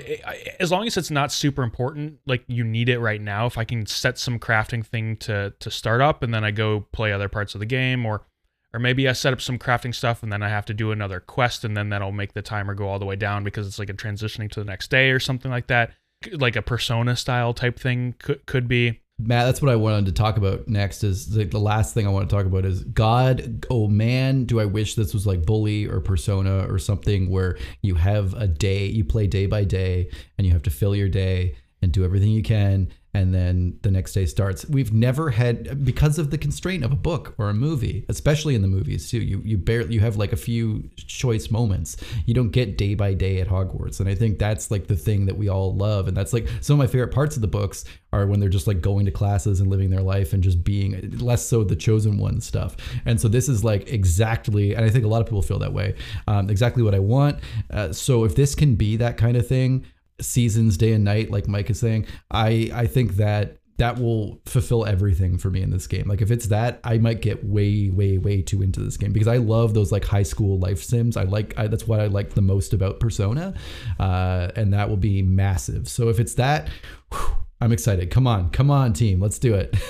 [0.60, 3.46] as long as it's not super important, like you need it right now.
[3.46, 6.80] If I can set some crafting thing to to start up, and then I go
[6.92, 8.26] play other parts of the game, or
[8.74, 11.18] or maybe I set up some crafting stuff and then I have to do another
[11.18, 13.88] quest, and then that'll make the timer go all the way down because it's like
[13.88, 15.92] a transitioning to the next day or something like that,
[16.32, 19.00] like a persona style type thing could could be.
[19.26, 21.04] Matt, that's what I wanted to talk about next.
[21.04, 23.66] Is the, the last thing I want to talk about is God.
[23.70, 27.94] Oh man, do I wish this was like Bully or Persona or something where you
[27.94, 31.56] have a day, you play day by day, and you have to fill your day
[31.82, 34.64] and do everything you can, and then the next day starts.
[34.68, 38.62] We've never had because of the constraint of a book or a movie, especially in
[38.62, 39.18] the movies too.
[39.18, 41.96] You you barely you have like a few choice moments.
[42.26, 45.26] You don't get day by day at Hogwarts, and I think that's like the thing
[45.26, 47.84] that we all love, and that's like some of my favorite parts of the books
[48.12, 51.18] are when they're just like going to classes and living their life and just being
[51.18, 52.76] less so the chosen one stuff.
[53.04, 55.72] And so this is like exactly, and I think a lot of people feel that
[55.72, 55.94] way,
[56.28, 57.40] um, exactly what I want.
[57.70, 59.84] Uh, so if this can be that kind of thing,
[60.20, 64.84] seasons, day and night, like Mike is saying, I I think that that will fulfill
[64.84, 66.06] everything for me in this game.
[66.06, 69.26] Like if it's that, I might get way, way, way too into this game because
[69.26, 71.16] I love those like high school life sims.
[71.16, 73.54] I like I, that's what I like the most about Persona,
[73.98, 75.88] uh, and that will be massive.
[75.88, 76.68] So if it's that,
[77.10, 78.10] whew, I'm excited.
[78.10, 79.74] Come on, come on, team, let's do it.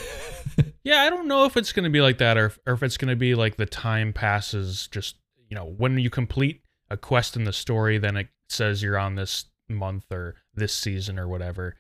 [0.83, 2.97] Yeah, I don't know if it's going to be like that or or if it's
[2.97, 5.17] going to be like the time passes just,
[5.49, 9.15] you know, when you complete a quest in the story, then it says you're on
[9.15, 11.77] this month or this season or whatever.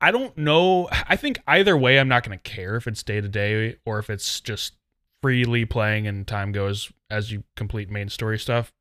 [0.00, 0.88] I don't know.
[0.90, 3.98] I think either way, I'm not going to care if it's day to day or
[3.98, 4.74] if it's just
[5.22, 8.72] freely playing and time goes as you complete main story stuff.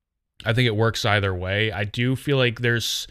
[0.44, 1.72] I think it works either way.
[1.72, 3.08] I do feel like there's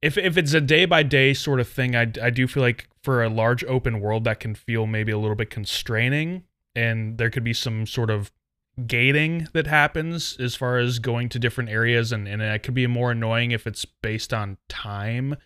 [0.00, 2.88] if if it's a day by day sort of thing, I I do feel like
[3.02, 7.30] for a large open world that can feel maybe a little bit constraining, and there
[7.30, 8.32] could be some sort of
[8.86, 12.86] gating that happens as far as going to different areas, and and it could be
[12.86, 15.36] more annoying if it's based on time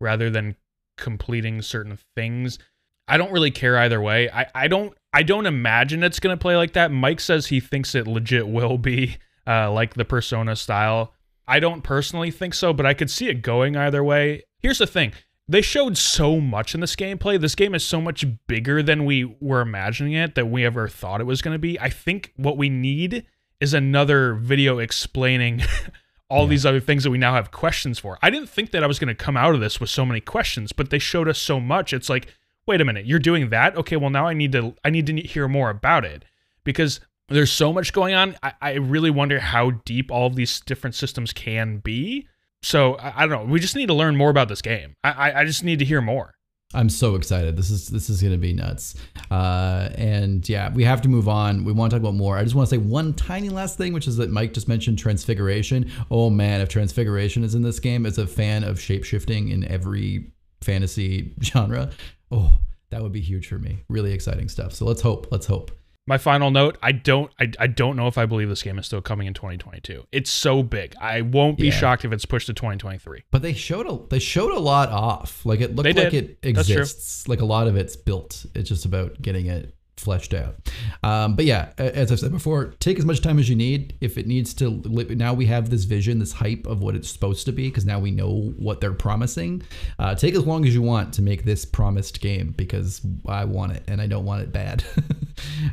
[0.00, 0.56] rather than
[0.96, 2.58] completing certain things.
[3.06, 4.30] I don't really care either way.
[4.30, 6.90] I, I don't I don't imagine it's gonna play like that.
[6.90, 9.16] Mike says he thinks it legit will be
[9.46, 11.14] uh, like the Persona style.
[11.46, 14.44] I don't personally think so, but I could see it going either way.
[14.58, 15.12] Here's the thing.
[15.46, 17.38] They showed so much in this gameplay.
[17.38, 21.20] This game is so much bigger than we were imagining it that we ever thought
[21.20, 21.78] it was going to be.
[21.78, 23.26] I think what we need
[23.60, 25.62] is another video explaining
[26.30, 28.18] all these other things that we now have questions for.
[28.22, 30.20] I didn't think that I was going to come out of this with so many
[30.20, 31.92] questions, but they showed us so much.
[31.92, 32.28] It's like,
[32.66, 33.76] wait a minute, you're doing that?
[33.76, 36.24] Okay, well now I need to I need to hear more about it
[36.64, 38.36] because there's so much going on.
[38.42, 42.28] I, I really wonder how deep all of these different systems can be.
[42.64, 43.52] So I, I don't know.
[43.52, 44.94] We just need to learn more about this game.
[45.04, 46.34] I, I, I just need to hear more.
[46.72, 47.56] I'm so excited.
[47.56, 48.96] This is this is gonna be nuts.
[49.30, 51.62] Uh, and yeah, we have to move on.
[51.64, 52.36] We want to talk about more.
[52.36, 54.98] I just want to say one tiny last thing, which is that Mike just mentioned
[54.98, 55.90] Transfiguration.
[56.10, 60.32] Oh man, if Transfiguration is in this game, as a fan of shapeshifting in every
[60.62, 61.90] fantasy genre,
[62.32, 62.50] oh,
[62.90, 63.84] that would be huge for me.
[63.88, 64.72] Really exciting stuff.
[64.72, 65.28] So let's hope.
[65.30, 65.70] Let's hope.
[66.06, 68.86] My final note: I don't, I, I don't know if I believe this game is
[68.86, 70.06] still coming in 2022.
[70.12, 70.94] It's so big.
[71.00, 71.72] I won't be Yeah.
[71.72, 73.22] shocked if it's pushed to 2023.
[73.30, 75.44] But they showed a they showed a lot off.
[75.46, 76.36] Like it looked They like did.
[76.42, 77.26] it exists.
[77.26, 78.44] Like a lot of it's built.
[78.54, 80.56] It's just about getting it fleshed out.
[81.04, 83.96] Um, but yeah, as I've said before, take as much time as you need.
[84.00, 84.82] If it needs to,
[85.14, 88.00] now we have this vision, this hype of what it's supposed to be, because now
[88.00, 89.62] we know what they're promising.
[89.98, 93.72] Uh, take as long as you want to make this promised game, because I want
[93.72, 94.84] it and I don't want it bad.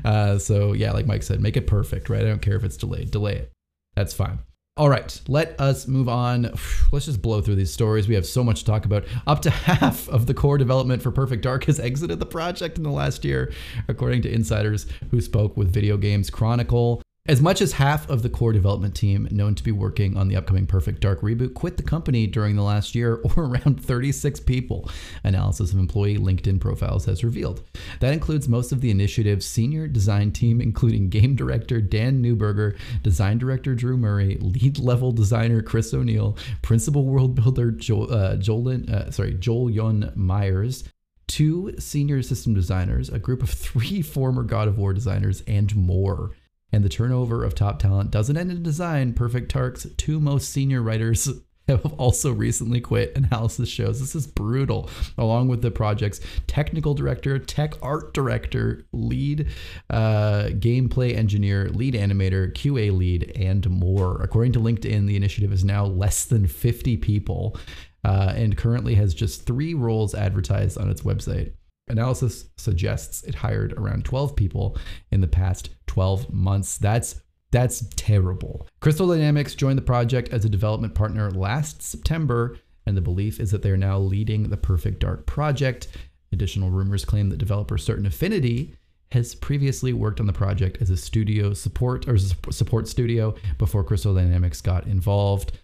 [0.06, 2.22] uh, so yeah, like Mike said, make it perfect, right?
[2.22, 3.12] I don't care if it's delayed.
[3.12, 3.52] Delay it.
[3.96, 4.39] That's fine.
[4.78, 6.44] All right, let us move on.
[6.92, 8.08] Let's just blow through these stories.
[8.08, 9.04] We have so much to talk about.
[9.28, 12.84] Up to half of the core development for Perfect Dark has exited the project in
[12.84, 13.52] the last year,
[13.88, 17.02] according to insiders who spoke with Video Games Chronicle.
[17.28, 20.36] As much as half of the core development team known to be working on the
[20.36, 24.89] upcoming Perfect Dark reboot quit the company during the last year, or around 36 people,
[25.24, 27.61] analysis of employee LinkedIn profiles has revealed.
[27.99, 33.38] That includes most of the initiative's senior design team, including game director Dan Neuburger, design
[33.38, 39.11] director Drew Murray, lead level designer Chris O'Neill, principal world builder Joel, uh, Jolin, uh,
[39.11, 40.86] sorry, Joel Yon Myers,
[41.28, 46.32] two senior system designers, a group of three former God of War designers, and more.
[46.74, 49.13] And the turnover of top talent doesn't end in design.
[49.13, 51.30] Perfect Dark's two most senior writers
[51.67, 53.15] have also recently quit.
[53.15, 59.47] Analysis shows this is brutal, along with the project's technical director, tech art director, lead
[59.89, 64.22] uh, gameplay engineer, lead animator, QA lead, and more.
[64.22, 67.57] According to LinkedIn, the initiative is now less than 50 people
[68.03, 71.53] uh, and currently has just three roles advertised on its website.
[71.92, 74.78] Analysis suggests it hired around 12 people
[75.12, 76.78] in the past 12 months.
[76.78, 77.22] That's
[77.52, 78.66] that's terrible.
[78.80, 83.52] Crystal Dynamics joined the project as a development partner last September, and the belief is
[83.52, 85.89] that they're now leading the Perfect Dark project.
[86.32, 88.74] Additional rumors claim that developer Certain Affinity
[89.12, 94.16] has previously worked on the project as a studio support or support studio before Crystal
[94.16, 95.60] Dynamics got involved.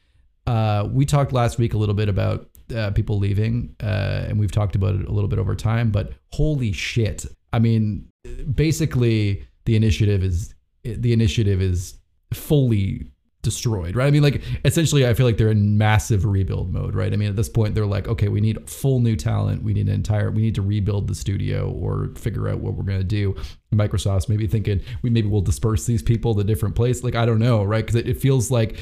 [0.45, 4.51] Uh, we talked last week a little bit about uh, people leaving, uh, and we've
[4.51, 5.91] talked about it a little bit over time.
[5.91, 7.25] But holy shit!
[7.53, 8.07] I mean,
[8.53, 10.53] basically, the initiative is
[10.83, 11.97] the initiative is
[12.33, 13.11] fully
[13.47, 14.07] destroyed, right?
[14.07, 17.13] I mean, like essentially, I feel like they're in massive rebuild mode, right?
[17.13, 19.63] I mean, at this point, they're like, okay, we need full new talent.
[19.63, 22.83] We need an entire, we need to rebuild the studio or figure out what we're
[22.83, 23.35] gonna do.
[23.73, 27.03] Microsoft's maybe thinking we maybe we'll disperse these people to different place.
[27.03, 27.85] Like I don't know, right?
[27.85, 28.77] Because it, it feels like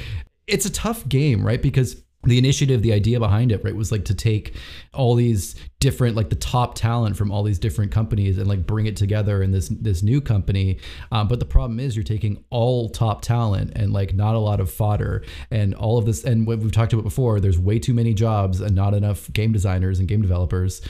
[0.48, 1.62] it's a tough game, right?
[1.62, 4.56] Because the initiative, the idea behind it, right, was like to take
[4.94, 8.88] all these different, like the top talent from all these different companies and like bring
[8.88, 10.80] it together in this this new company.
[11.12, 14.60] Um, but the problem is, you're taking all top talent and like not a lot
[14.60, 16.24] of fodder and all of this.
[16.24, 19.52] And what we've talked about before, there's way too many jobs and not enough game
[19.52, 20.82] designers and game developers.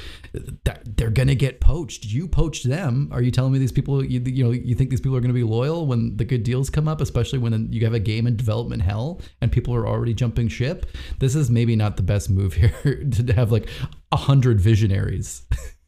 [0.64, 2.06] That they're gonna get poached.
[2.06, 3.10] You poached them.
[3.12, 4.04] Are you telling me these people?
[4.04, 6.70] You, you know, you think these people are gonna be loyal when the good deals
[6.70, 10.14] come up, especially when you have a game in development hell and people are already
[10.14, 10.86] jumping ship?
[11.26, 13.68] This is maybe not the best move here to have like
[14.12, 15.42] a hundred visionaries.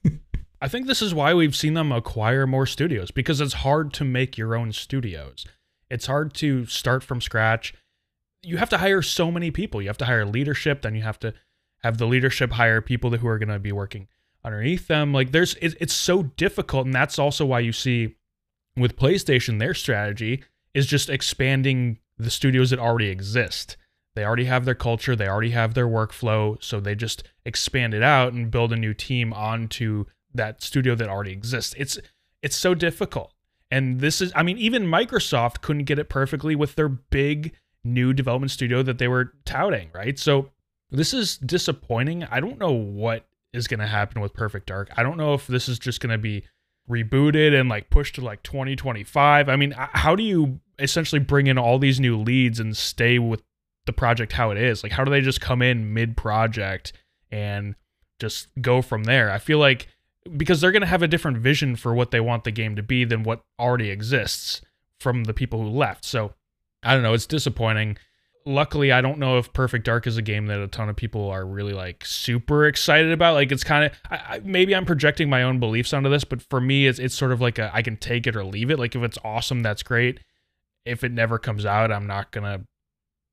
[0.61, 4.03] I think this is why we've seen them acquire more studios because it's hard to
[4.03, 5.45] make your own studios.
[5.91, 7.75] It's hard to start from scratch.
[8.41, 9.79] You have to hire so many people.
[9.79, 11.35] You have to hire leadership, then you have to
[11.83, 14.07] have the leadership hire people who are going to be working
[14.43, 15.13] underneath them.
[15.13, 18.15] Like there's it's so difficult and that's also why you see
[18.75, 23.77] with PlayStation their strategy is just expanding the studios that already exist.
[24.17, 28.01] They already have their culture, they already have their workflow, so they just expand it
[28.01, 31.75] out and build a new team onto that studio that already exists.
[31.77, 31.99] It's
[32.41, 33.31] it's so difficult.
[33.69, 37.53] And this is I mean even Microsoft couldn't get it perfectly with their big
[37.83, 40.17] new development studio that they were touting, right?
[40.17, 40.49] So
[40.89, 42.23] this is disappointing.
[42.23, 44.89] I don't know what is going to happen with Perfect Dark.
[44.97, 46.43] I don't know if this is just going to be
[46.89, 49.47] rebooted and like pushed to like 2025.
[49.47, 53.43] I mean, how do you essentially bring in all these new leads and stay with
[53.87, 54.83] the project how it is?
[54.83, 56.93] Like, how do they just come in mid project
[57.31, 57.75] and
[58.19, 59.31] just go from there?
[59.31, 59.87] I feel like
[60.35, 62.83] because they're going to have a different vision for what they want the game to
[62.83, 64.61] be than what already exists
[64.99, 66.05] from the people who left.
[66.05, 66.33] So
[66.83, 67.13] I don't know.
[67.13, 67.97] It's disappointing.
[68.45, 71.29] Luckily, I don't know if Perfect Dark is a game that a ton of people
[71.29, 73.33] are really like super excited about.
[73.33, 76.87] Like it's kind of maybe I'm projecting my own beliefs onto this, but for me,
[76.87, 78.79] it's it's sort of like a I can take it or leave it.
[78.79, 80.21] Like if it's awesome, that's great.
[80.85, 82.61] If it never comes out, I'm not gonna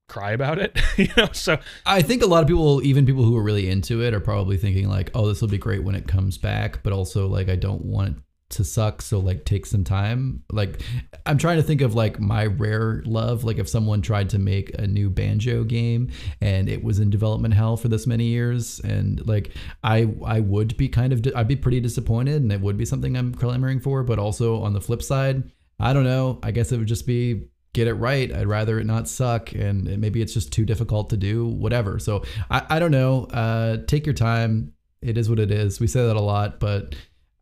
[0.08, 3.36] cry about it you know so i think a lot of people even people who
[3.36, 6.06] are really into it are probably thinking like oh this will be great when it
[6.06, 8.18] comes back but also like i don't want
[8.54, 10.42] to suck so like take some time.
[10.50, 10.80] Like
[11.26, 14.70] i'm trying to think of like my rare love like if someone tried to make
[14.78, 19.26] a new banjo game and it was in development hell for this many years and
[19.26, 19.52] like
[19.82, 22.84] i i would be kind of di- i'd be pretty disappointed and it would be
[22.84, 25.50] something i'm clamoring for but also on the flip side
[25.80, 28.32] i don't know i guess it would just be get it right.
[28.32, 31.46] I'd rather it not suck, and maybe it's just too difficult to do.
[31.46, 31.98] Whatever.
[31.98, 33.24] So I, I don't know.
[33.24, 34.72] Uh, take your time.
[35.02, 35.80] It is what it is.
[35.80, 36.94] We say that a lot, but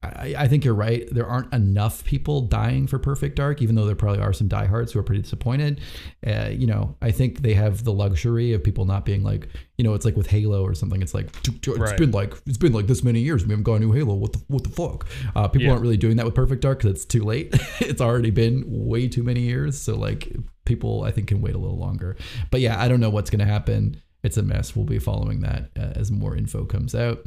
[0.03, 1.09] I, I, think you're right.
[1.13, 4.93] There aren't enough people dying for Perfect Dark, even though there probably are some diehards
[4.93, 5.81] who are pretty disappointed.
[6.27, 9.49] Uh, you know, I think they have the luxury of people not being like,
[9.79, 11.03] you know, it's like with Halo or something.
[11.03, 11.97] It's like it's right.
[11.97, 13.45] been like it's been like this many years.
[13.45, 14.15] We haven't got a new Halo.
[14.15, 15.07] What the what the fuck?
[15.37, 15.71] Uh, people yeah.
[15.71, 17.55] aren't really doing that with Perfect Dark because it's too late.
[17.81, 19.81] it's already been way too many years.
[19.81, 20.35] So like
[20.65, 22.17] people, I think, can wait a little longer.
[22.51, 24.03] But yeah, I don't know what's gonna happen.
[24.25, 24.75] It's a mess.
[24.75, 27.27] We'll be following that uh, as more info comes out.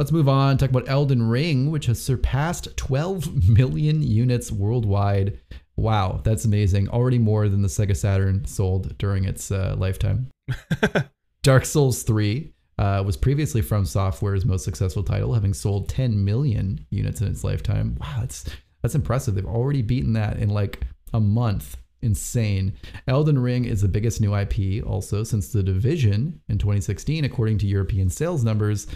[0.00, 0.56] Let's move on.
[0.56, 5.38] Talk about Elden Ring, which has surpassed 12 million units worldwide.
[5.76, 6.88] Wow, that's amazing.
[6.88, 10.30] Already more than the Sega Saturn sold during its uh, lifetime.
[11.42, 17.20] Dark Souls 3 uh, was previously FromSoftware's most successful title, having sold 10 million units
[17.20, 17.98] in its lifetime.
[18.00, 18.46] Wow, that's
[18.80, 19.34] that's impressive.
[19.34, 20.80] They've already beaten that in like
[21.12, 21.76] a month.
[22.02, 22.72] Insane.
[23.06, 27.66] Elden Ring is the biggest new IP also since The Division in 2016, according to
[27.66, 28.86] European sales numbers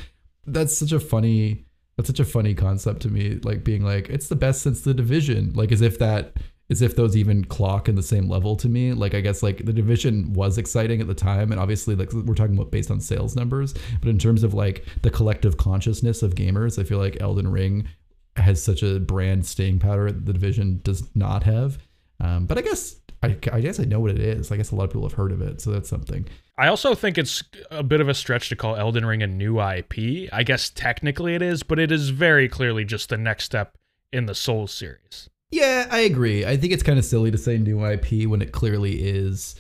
[0.46, 1.64] that's such a funny
[1.96, 4.94] that's such a funny concept to me like being like it's the best since the
[4.94, 6.34] division like as if that
[6.70, 8.92] as if those even clock in the same level to me.
[8.92, 12.34] Like I guess like the division was exciting at the time, and obviously like we're
[12.34, 16.34] talking about based on sales numbers, but in terms of like the collective consciousness of
[16.34, 17.88] gamers, I feel like Elden Ring
[18.36, 21.78] has such a brand staying power that the division does not have.
[22.20, 24.52] Um, but I guess I, I guess I know what it is.
[24.52, 26.26] I guess a lot of people have heard of it, so that's something.
[26.56, 29.60] I also think it's a bit of a stretch to call Elden Ring a new
[29.60, 30.28] IP.
[30.32, 33.76] I guess technically it is, but it is very clearly just the next step
[34.12, 35.28] in the Souls series.
[35.50, 36.44] Yeah, I agree.
[36.44, 39.56] I think it's kind of silly to say new IP when it clearly is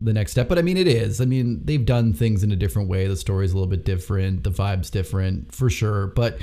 [0.00, 0.48] the next step.
[0.48, 1.20] But I mean, it is.
[1.20, 3.06] I mean, they've done things in a different way.
[3.06, 4.44] The story's a little bit different.
[4.44, 6.08] The vibe's different for sure.
[6.08, 6.38] But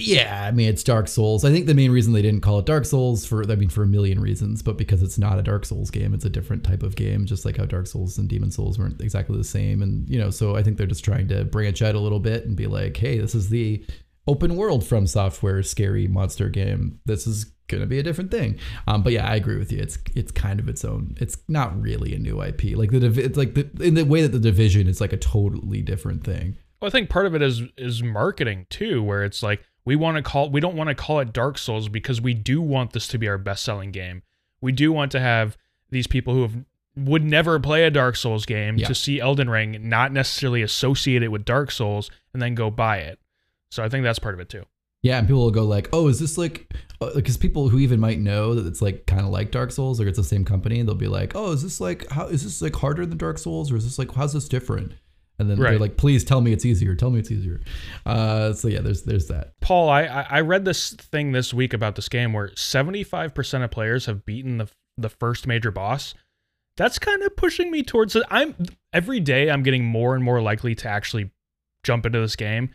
[0.00, 1.44] yeah, I mean, it's Dark Souls.
[1.44, 3.82] I think the main reason they didn't call it Dark Souls for, I mean, for
[3.82, 6.82] a million reasons, but because it's not a Dark Souls game, it's a different type
[6.82, 9.82] of game, just like how Dark Souls and Demon Souls weren't exactly the same.
[9.82, 12.44] And, you know, so I think they're just trying to branch out a little bit
[12.46, 13.84] and be like, hey, this is the
[14.26, 17.00] open world FromSoftware scary monster game.
[17.04, 18.58] This is gonna be a different thing.
[18.86, 19.78] Um, but yeah, I agree with you.
[19.78, 21.16] It's it's kind of its own.
[21.20, 22.76] It's not really a new IP.
[22.76, 25.82] Like the it's like the in the way that the division is like a totally
[25.82, 26.56] different thing.
[26.80, 30.16] Well, I think part of it is is marketing too, where it's like we want
[30.16, 33.08] to call we don't want to call it Dark Souls because we do want this
[33.08, 34.22] to be our best selling game.
[34.60, 35.56] We do want to have
[35.90, 36.56] these people who have
[36.96, 38.86] would never play a Dark Souls game yeah.
[38.86, 42.98] to see Elden Ring not necessarily associate it with Dark Souls and then go buy
[42.98, 43.18] it.
[43.70, 44.64] So I think that's part of it too.
[45.02, 46.72] Yeah, and people will go like, "Oh, is this like?"
[47.14, 49.98] Because uh, people who even might know that it's like kind of like Dark Souls,
[50.00, 52.60] or it's the same company, they'll be like, "Oh, is this like how is this
[52.60, 54.92] like harder than Dark Souls, or is this like how's this different?"
[55.40, 55.70] And then right.
[55.70, 56.94] they're like, "Please tell me it's easier.
[56.94, 57.60] Tell me it's easier."
[58.06, 59.58] Uh, so yeah, there's there's that.
[59.60, 64.06] Paul, I I read this thing this week about this game where 75% of players
[64.06, 66.14] have beaten the the first major boss.
[66.76, 68.22] That's kind of pushing me towards it.
[68.30, 68.54] I'm
[68.92, 71.30] every day I'm getting more and more likely to actually
[71.82, 72.70] jump into this game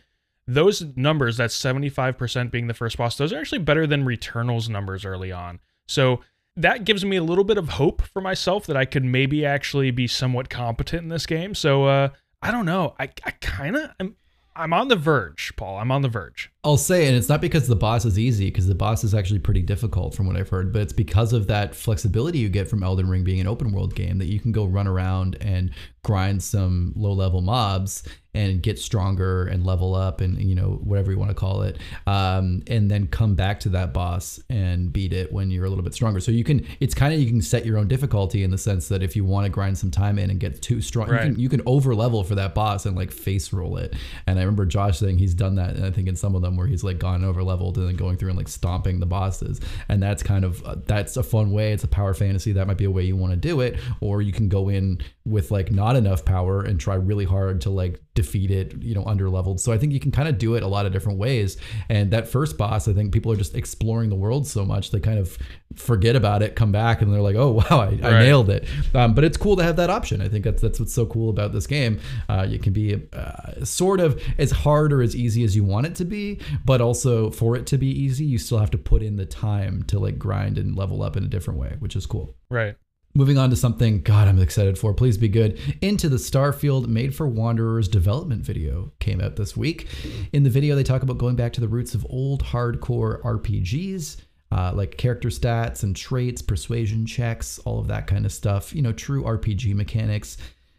[0.46, 5.04] those numbers, that 75% being the first boss, those are actually better than Returnal's numbers
[5.04, 5.60] early on.
[5.88, 6.20] So
[6.56, 9.90] that gives me a little bit of hope for myself that I could maybe actually
[9.90, 11.54] be somewhat competent in this game.
[11.54, 12.08] So uh,
[12.42, 12.94] I don't know.
[12.98, 14.16] I, I kind of I'm
[14.54, 15.78] I'm on the verge, Paul.
[15.78, 16.50] I'm on the verge.
[16.66, 19.38] I'll say, and it's not because the boss is easy, because the boss is actually
[19.38, 22.82] pretty difficult from what I've heard, but it's because of that flexibility you get from
[22.82, 25.70] Elden Ring being an open world game that you can go run around and
[26.02, 28.02] grind some low level mobs
[28.36, 31.78] and get stronger and level up and you know whatever you want to call it
[32.06, 35.82] um, and then come back to that boss and beat it when you're a little
[35.82, 38.50] bit stronger so you can it's kind of you can set your own difficulty in
[38.50, 41.08] the sense that if you want to grind some time in and get too strong
[41.08, 41.24] right.
[41.24, 43.94] you can you can over level for that boss and like face roll it
[44.26, 46.55] and i remember josh saying he's done that and i think in some of them
[46.56, 49.60] where he's like gone over leveled and then going through and like stomping the bosses
[49.88, 52.78] and that's kind of uh, that's a fun way it's a power fantasy that might
[52.78, 55.70] be a way you want to do it or you can go in with like
[55.72, 59.60] not enough power and try really hard to like defeat it, you know, under leveled.
[59.60, 61.56] So I think you can kind of do it a lot of different ways.
[61.88, 64.98] And that first boss, I think people are just exploring the world so much they
[64.98, 65.38] kind of
[65.74, 69.14] forget about it, come back, and they're like, "Oh wow, I, I nailed it." Um,
[69.14, 70.20] but it's cool to have that option.
[70.20, 72.00] I think that's that's what's so cool about this game.
[72.28, 75.86] Uh, it can be uh, sort of as hard or as easy as you want
[75.86, 79.02] it to be, but also for it to be easy, you still have to put
[79.02, 82.06] in the time to like grind and level up in a different way, which is
[82.06, 82.34] cool.
[82.50, 82.76] Right.
[83.16, 84.92] Moving on to something God I'm excited for.
[84.92, 85.58] Please be good.
[85.80, 89.88] Into the Starfield Made for Wanderers development video came out this week.
[90.34, 94.18] In the video, they talk about going back to the roots of old hardcore RPGs.
[94.52, 98.74] Uh, like character stats and traits, persuasion checks, all of that kind of stuff.
[98.74, 100.36] You know, true RPG mechanics.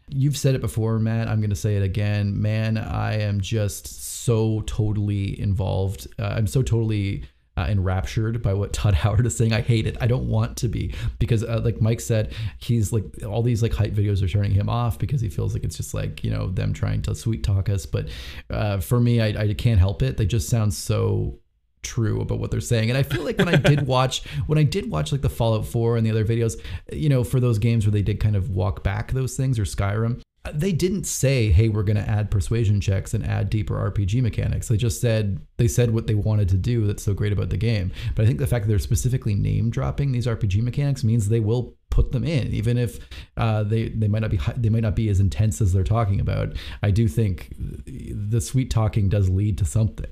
[0.08, 1.28] You've said it before, Matt.
[1.28, 2.40] I'm going to say it again.
[2.40, 6.06] Man, I am just so totally involved.
[6.18, 7.24] Uh, I'm so totally
[7.56, 9.54] uh, enraptured by what Todd Howard is saying.
[9.54, 9.96] I hate it.
[10.02, 13.72] I don't want to be because, uh, like Mike said, he's like all these like
[13.72, 16.48] hype videos are turning him off because he feels like it's just like you know
[16.50, 17.86] them trying to sweet talk us.
[17.86, 18.08] But
[18.50, 20.18] uh, for me, I, I can't help it.
[20.18, 21.38] They just sound so
[21.80, 22.90] true about what they're saying.
[22.90, 25.64] And I feel like when I did watch when I did watch like the Fallout
[25.64, 26.60] 4 and the other videos,
[26.92, 29.64] you know, for those games where they did kind of walk back those things or
[29.64, 30.20] Skyrim,
[30.54, 34.68] they didn't say, "Hey, we're going to add persuasion checks and add deeper RPG mechanics."
[34.68, 36.86] They just said they said what they wanted to do.
[36.86, 37.92] That's so great about the game.
[38.14, 41.40] But I think the fact that they're specifically name dropping these RPG mechanics means they
[41.40, 42.98] will put them in, even if
[43.36, 46.20] uh, they they might not be they might not be as intense as they're talking
[46.20, 46.56] about.
[46.82, 50.10] I do think the sweet talking does lead to something.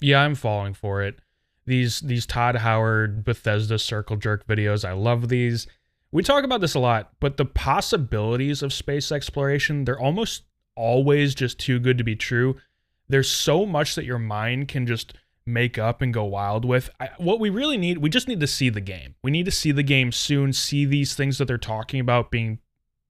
[0.00, 1.20] Yeah, I'm falling for it.
[1.66, 5.66] These these Todd Howard Bethesda circle jerk videos, I love these
[6.12, 10.42] we talk about this a lot, but the possibilities of space exploration, they're almost
[10.76, 12.56] always just too good to be true.
[13.08, 15.14] There's so much that your mind can just
[15.46, 16.90] make up and go wild with.
[17.00, 19.14] I, what we really need, we just need to see the game.
[19.22, 22.58] We need to see the game soon, see these things that they're talking about being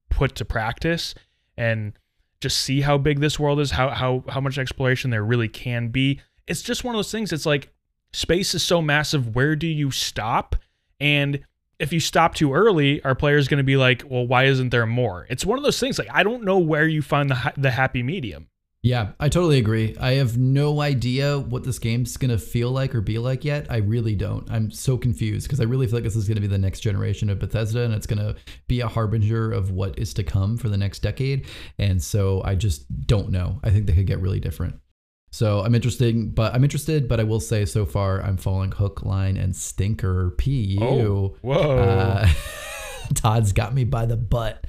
[0.09, 1.15] put to practice
[1.57, 1.93] and
[2.39, 5.89] just see how big this world is, how how how much exploration there really can
[5.89, 6.19] be.
[6.47, 7.31] It's just one of those things.
[7.31, 7.71] It's like
[8.13, 10.55] space is so massive, where do you stop?
[10.99, 11.45] And
[11.81, 14.85] if you stop too early, our players going to be like, well, why isn't there
[14.85, 15.25] more?
[15.29, 15.97] It's one of those things.
[15.97, 18.47] Like I don't know where you find the the happy medium.
[18.83, 19.95] Yeah, I totally agree.
[19.99, 23.67] I have no idea what this game's gonna feel like or be like yet.
[23.69, 24.49] I really don't.
[24.49, 27.29] I'm so confused because I really feel like this is gonna be the next generation
[27.29, 28.35] of Bethesda and it's gonna
[28.67, 31.47] be a harbinger of what is to come for the next decade.
[31.77, 33.59] And so I just don't know.
[33.63, 34.79] I think they could get really different.
[35.31, 39.03] So I'm interested, but I'm interested, but I will say so far I'm following hook,
[39.03, 40.31] line, and stinker.
[40.31, 40.77] Pu.
[40.81, 41.77] Oh, whoa.
[41.77, 42.29] Uh,
[43.13, 44.65] Todd's got me by the butt.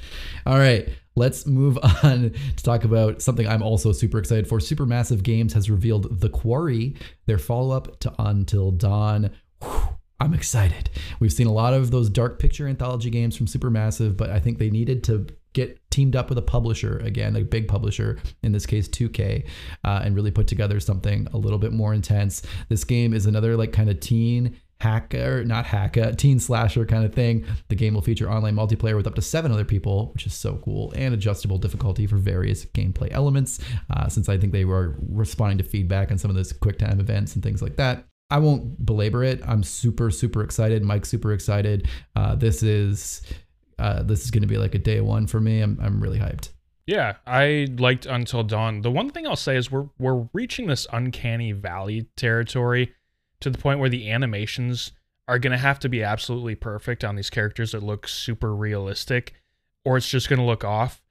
[0.46, 4.58] All right, let's move on to talk about something I'm also super excited for.
[4.58, 6.96] Supermassive Games has revealed The Quarry,
[7.26, 9.30] their follow up to Until Dawn.
[9.62, 9.88] Whew,
[10.20, 10.90] I'm excited.
[11.18, 14.58] We've seen a lot of those dark picture anthology games from Supermassive, but I think
[14.58, 18.66] they needed to get teamed up with a publisher again, a big publisher, in this
[18.66, 19.46] case 2K,
[19.84, 22.42] uh, and really put together something a little bit more intense.
[22.68, 27.14] This game is another like kind of teen hacker, not hacker, teen slasher kind of
[27.14, 27.46] thing.
[27.68, 30.56] The game will feature online multiplayer with up to seven other people, which is so
[30.64, 33.60] cool, and adjustable difficulty for various gameplay elements.
[33.90, 36.98] Uh, since I think they were responding to feedback on some of those quick time
[36.98, 38.06] events and things like that.
[38.32, 39.42] I won't belabor it.
[39.46, 40.82] I'm super, super excited.
[40.82, 41.86] Mike's super excited.
[42.16, 43.20] Uh, this is
[43.82, 45.60] uh, this is going to be like a day one for me.
[45.60, 46.50] I'm, I'm really hyped.
[46.86, 48.82] Yeah, I liked Until Dawn.
[48.82, 52.92] The one thing I'll say is we're we're reaching this uncanny valley territory
[53.40, 54.92] to the point where the animations
[55.28, 59.34] are going to have to be absolutely perfect on these characters that look super realistic
[59.84, 61.02] or it's just going to look off.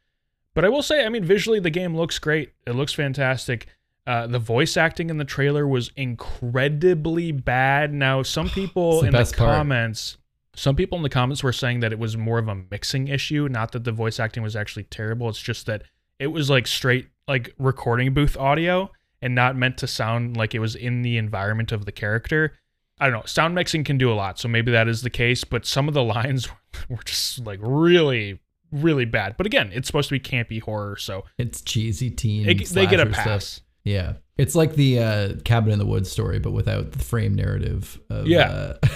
[0.53, 2.51] But I will say, I mean, visually the game looks great.
[2.67, 3.67] It looks fantastic.
[4.05, 7.93] Uh, the voice acting in the trailer was incredibly bad.
[7.93, 9.35] Now, some people the in the part.
[9.35, 10.17] comments,
[10.55, 13.47] some people in the comments were saying that it was more of a mixing issue,
[13.49, 15.29] not that the voice acting was actually terrible.
[15.29, 15.83] It's just that
[16.19, 18.91] it was like straight like recording booth audio
[19.21, 22.57] and not meant to sound like it was in the environment of the character.
[22.99, 23.25] I don't know.
[23.25, 25.43] Sound mixing can do a lot, so maybe that is the case.
[25.43, 26.49] But some of the lines
[26.89, 28.39] were just like really,
[28.71, 29.37] really bad.
[29.37, 32.47] But again, it's supposed to be campy horror, so It's cheesy teen.
[32.49, 33.45] it, they get a pass.
[33.45, 33.65] Stuff.
[33.83, 34.13] Yeah.
[34.37, 38.27] It's like the uh, Cabin in the Woods story, but without the frame narrative of,
[38.27, 38.49] Yeah.
[38.49, 38.87] uh,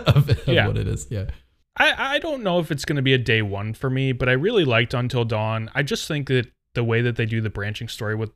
[0.06, 0.66] of, of Yeah.
[0.66, 1.06] what it is.
[1.10, 1.26] Yeah.
[1.76, 4.28] I, I don't know if it's going to be a day one for me, but
[4.28, 5.70] I really liked Until Dawn.
[5.74, 8.30] I just think that the way that they do the branching story with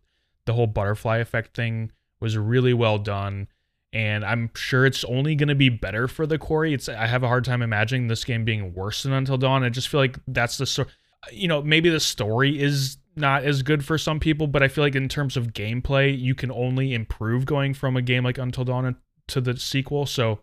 [0.45, 3.47] the whole butterfly effect thing was really well done.
[3.93, 6.75] And I'm sure it's only going to be better for the quarry.
[6.75, 9.63] It's I have a hard time imagining this game being worse than Until Dawn.
[9.63, 10.89] I just feel like that's the sort.
[11.33, 14.85] You know, maybe the story is not as good for some people, but I feel
[14.85, 18.64] like in terms of gameplay, you can only improve going from a game like Until
[18.64, 18.97] Dawn
[19.29, 20.07] to the sequel.
[20.07, 20.41] So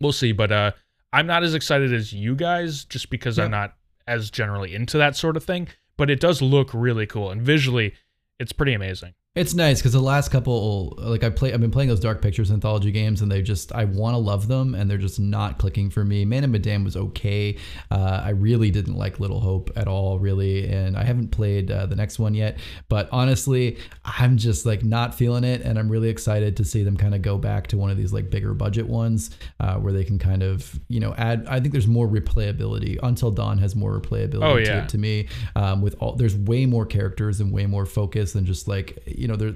[0.00, 0.32] we'll see.
[0.32, 0.72] But uh,
[1.12, 3.74] I'm not as excited as you guys just because I'm not
[4.06, 5.68] as generally into that sort of thing.
[5.96, 7.94] But it does look really cool and visually,
[8.38, 9.14] it's pretty amazing.
[9.38, 12.50] It's nice because the last couple, like I play, I've been playing those Dark Pictures
[12.50, 15.90] anthology games, and they just, I want to love them, and they're just not clicking
[15.90, 16.24] for me.
[16.24, 17.56] Man of Medan was okay.
[17.88, 21.86] Uh, I really didn't like Little Hope at all, really, and I haven't played uh,
[21.86, 22.58] the next one yet.
[22.88, 26.96] But honestly, I'm just like not feeling it, and I'm really excited to see them
[26.96, 29.30] kind of go back to one of these like bigger budget ones
[29.60, 31.46] uh, where they can kind of, you know, add.
[31.48, 32.98] I think there's more replayability.
[33.04, 34.82] Until Dawn has more replayability Oh, to yeah.
[34.82, 35.28] it to me.
[35.54, 39.27] Um, with all, there's way more characters and way more focus than just like you
[39.28, 39.54] know, they're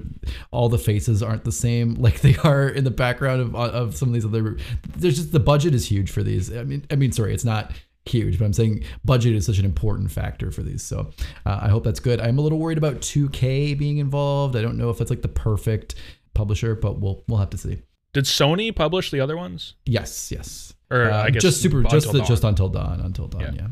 [0.51, 4.07] all the faces aren't the same like they are in the background of of some
[4.09, 4.57] of these other.
[4.95, 6.55] There's just the budget is huge for these.
[6.55, 7.73] I mean, I mean, sorry, it's not
[8.05, 10.83] huge, but I'm saying budget is such an important factor for these.
[10.83, 11.11] So
[11.45, 12.19] uh, I hope that's good.
[12.19, 14.55] I'm a little worried about 2K being involved.
[14.55, 15.95] I don't know if that's like the perfect
[16.33, 17.81] publisher, but we'll we'll have to see.
[18.13, 19.73] Did Sony publish the other ones?
[19.85, 20.73] Yes, yes.
[20.91, 23.41] Or Uh, I guess just super, just the, just until dawn, until dawn.
[23.41, 23.51] Yeah.
[23.55, 23.67] Yeah.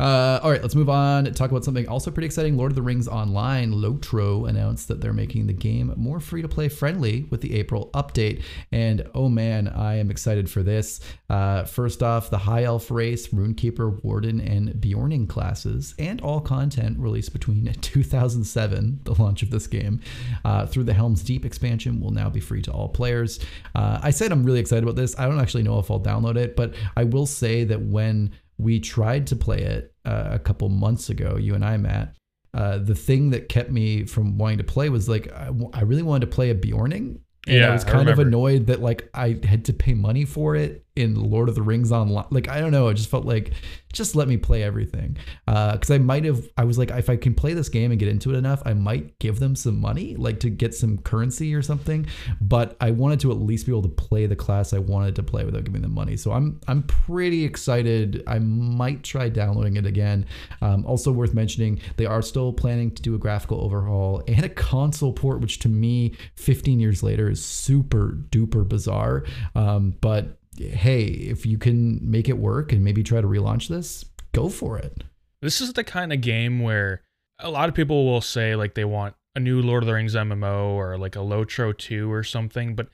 [0.00, 1.26] Uh, all right, let's move on.
[1.26, 2.56] Talk about something also pretty exciting.
[2.56, 3.72] Lord of the Rings Online.
[3.72, 7.88] Lotro announced that they're making the game more free to play friendly with the April
[7.94, 8.42] update.
[8.72, 10.98] And oh man, I am excited for this.
[11.30, 16.98] Uh, first off, the High Elf race, Runekeeper, Warden, and Beorning classes, and all content
[16.98, 20.00] released between 2007, the launch of this game,
[20.44, 23.38] uh, through the Helm's Deep expansion will now be free to all players.
[23.76, 25.16] Uh, I said I'm really excited about this.
[25.16, 28.32] I don't actually know if I'll download it, but I will say that when
[28.62, 32.14] we tried to play it uh, a couple months ago, you and I, Matt.
[32.54, 35.82] Uh, the thing that kept me from wanting to play was like I, w- I
[35.82, 38.82] really wanted to play a Beorning, and Yeah, I was I kind of annoyed that
[38.82, 42.26] like I had to pay money for it in Lord of the Rings online.
[42.30, 43.52] Like I don't know, I just felt like
[43.92, 45.16] just let me play everything
[45.46, 46.48] because I might have.
[46.56, 48.74] I was like, if I can play this game and get into it enough, I
[48.74, 52.06] might give them some money, like to get some currency or something.
[52.40, 55.22] But I wanted to at least be able to play the class I wanted to
[55.22, 56.16] play without giving them money.
[56.16, 58.22] So I'm I'm pretty excited.
[58.26, 60.26] I might try downloading it again.
[60.60, 64.48] Um, also worth mentioning, they are still planning to do a graphical overhaul and a
[64.48, 69.24] console port, which to me, 15 years later, is super duper bizarre.
[69.54, 74.04] Um, but hey, if you can make it work and maybe try to relaunch this,
[74.32, 75.04] go for it.
[75.40, 77.02] This is the kind of game where
[77.38, 80.14] a lot of people will say like they want a new Lord of the Rings
[80.14, 82.88] MMO or like a Lotro 2 or something, but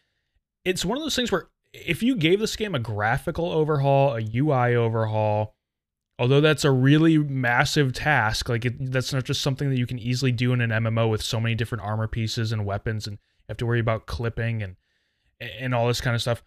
[0.64, 4.22] it's one of those things where if you gave this game a graphical overhaul, a
[4.22, 5.54] UI overhaul,
[6.18, 9.98] although that's a really massive task, like it, that's not just something that you can
[9.98, 13.44] easily do in an MMO with so many different armor pieces and weapons and you
[13.48, 14.76] have to worry about clipping and
[15.40, 16.42] and all this kind of stuff.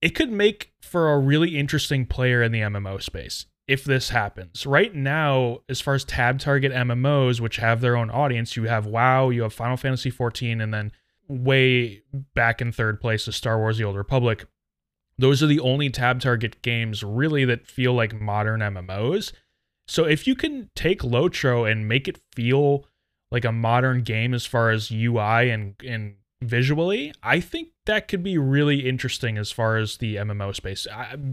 [0.00, 4.66] It could make for a really interesting player in the MMO space if this happens.
[4.66, 8.86] Right now, as far as tab target MMOs, which have their own audience, you have
[8.86, 10.92] WoW, you have Final Fantasy 14, and then
[11.28, 12.02] way
[12.34, 14.44] back in third place is Star Wars The Old Republic.
[15.16, 19.32] Those are the only tab target games really that feel like modern MMOs.
[19.86, 22.86] So if you can take Lotro and make it feel
[23.30, 28.22] like a modern game as far as UI and, and visually, I think that could
[28.22, 30.86] be really interesting as far as the MMO space.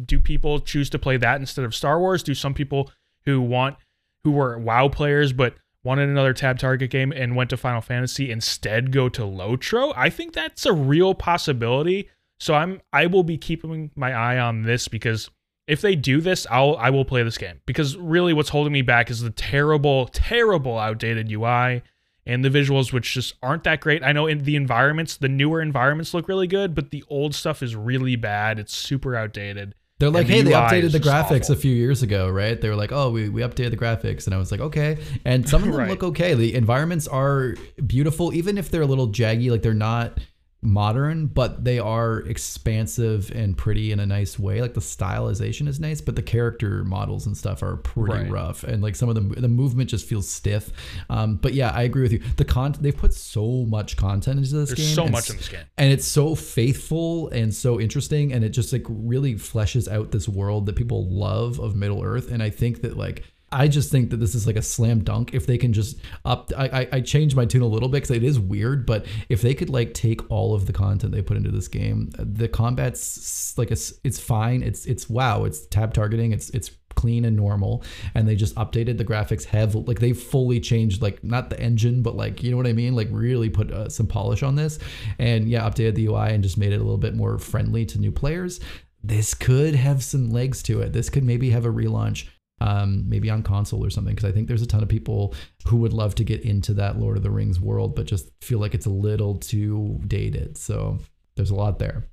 [0.05, 2.23] Do people choose to play that instead of Star Wars?
[2.23, 2.91] Do some people
[3.25, 3.77] who want
[4.23, 8.31] who were WoW players but wanted another tab target game and went to Final Fantasy
[8.31, 9.93] instead go to Lotro?
[9.95, 12.09] I think that's a real possibility.
[12.39, 15.29] So I'm I will be keeping my eye on this because
[15.67, 18.81] if they do this, I'll I will play this game because really what's holding me
[18.81, 21.83] back is the terrible, terrible outdated UI
[22.25, 24.03] and the visuals which just aren't that great.
[24.03, 27.63] I know in the environments, the newer environments look really good, but the old stuff
[27.63, 28.59] is really bad.
[28.59, 29.75] It's super outdated.
[29.99, 31.53] They're like, the hey, they UI updated the graphics awful.
[31.53, 32.59] a few years ago, right?
[32.59, 34.25] They were like, oh, we, we updated the graphics.
[34.25, 34.97] And I was like, okay.
[35.25, 35.89] And some of them Right.
[35.89, 36.33] look okay.
[36.33, 37.53] The environments are
[37.85, 40.17] beautiful, even if they're a little jaggy, like they're not
[40.63, 44.61] modern, but they are expansive and pretty in a nice way.
[44.61, 48.31] Like the stylization is nice, but the character models and stuff are pretty Right.
[48.31, 48.63] rough.
[48.63, 50.71] And like some of the the movement just feels stiff.
[51.09, 52.21] Um, but yeah, I agree with you.
[52.37, 54.95] The con they've put so much content into this There's game.
[54.95, 55.65] so much in this game.
[55.77, 60.29] and it's so faithful and so interesting and it just like really fleshes out this
[60.29, 64.09] world that people love of middle earth and i think that like i just think
[64.09, 67.01] that this is like a slam dunk if they can just up i i, I
[67.01, 69.93] changed my tune a little bit because it is weird but if they could like
[69.93, 74.19] take all of the content they put into this game the combat's like it's it's
[74.19, 74.63] fine.
[74.63, 75.43] It's it's wow.
[75.45, 76.31] It's tab targeting.
[76.31, 77.83] It's it's clean and normal.
[78.15, 82.01] And they just updated the graphics have like they fully changed like not the engine
[82.01, 82.95] but like you know what i mean?
[82.95, 84.79] Like really put uh, some polish on this.
[85.19, 87.99] And yeah updated the ui and just made it a little bit more friendly to
[87.99, 88.59] new players.
[89.03, 90.93] This could have some legs to it.
[90.93, 92.27] This could maybe have a relaunch
[92.61, 95.33] um, maybe on console or something because i think there's a ton of people
[95.67, 98.59] who would love to get into that lord of the rings world but just feel
[98.59, 100.99] like it's a little too dated so
[101.35, 102.05] there's a lot there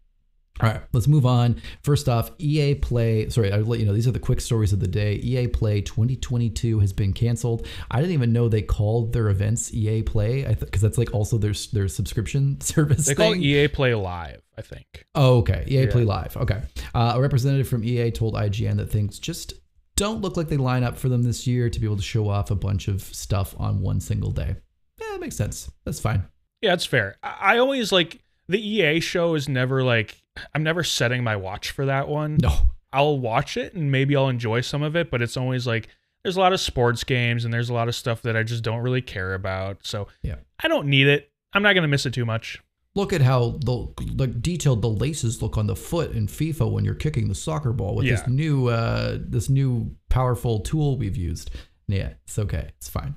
[0.60, 1.62] all right, let's move on.
[1.82, 3.28] First off, EA Play.
[3.28, 5.14] Sorry, I'll let you know these are the quick stories of the day.
[5.14, 7.66] EA Play 2022 has been canceled.
[7.90, 10.46] I didn't even know they called their events EA Play.
[10.46, 13.06] I because that's like also their their subscription service.
[13.06, 13.38] They call it.
[13.38, 15.04] EA Play Live, I think.
[15.14, 15.64] Oh, okay.
[15.68, 15.90] EA Yeah.
[15.92, 16.36] Play Live.
[16.36, 16.60] Okay.
[16.92, 19.52] Uh, a representative from EA told IGN that things just
[19.98, 22.28] don't look like they line up for them this year to be able to show
[22.28, 24.56] off a bunch of stuff on one single day.
[25.00, 25.70] Yeah, that makes sense.
[25.84, 26.22] That's fine.
[26.62, 27.16] Yeah, it's fair.
[27.22, 30.22] I, always like the EA show is never like
[30.54, 32.38] I'm never setting my watch for that one.
[32.40, 32.52] No.
[32.92, 35.88] I'll watch it and maybe I'll enjoy some of it, but it's always like
[36.22, 38.62] there's a lot of sports games and there's a lot of stuff that I just
[38.62, 39.78] don't really care about.
[39.84, 40.36] So Yeah.
[40.62, 41.30] I don't need it.
[41.52, 42.62] I'm not gonna miss it too much.
[42.98, 43.86] Look at how the
[44.16, 47.72] like detailed the laces look on the foot in FIFA when you're kicking the soccer
[47.72, 51.52] ball with this new uh this new powerful tool we've used.
[51.86, 52.72] Yeah, it's okay.
[52.76, 53.16] It's fine.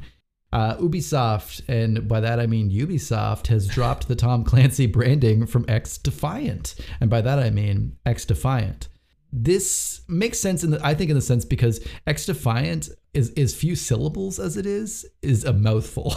[0.53, 5.65] Uh, Ubisoft, and by that I mean Ubisoft, has dropped the Tom Clancy branding from
[5.67, 8.87] X Defiant, and by that I mean X Defiant.
[9.33, 13.55] This makes sense in the I think in the sense because X Defiant is is
[13.55, 16.13] few syllables as it is is a mouthful.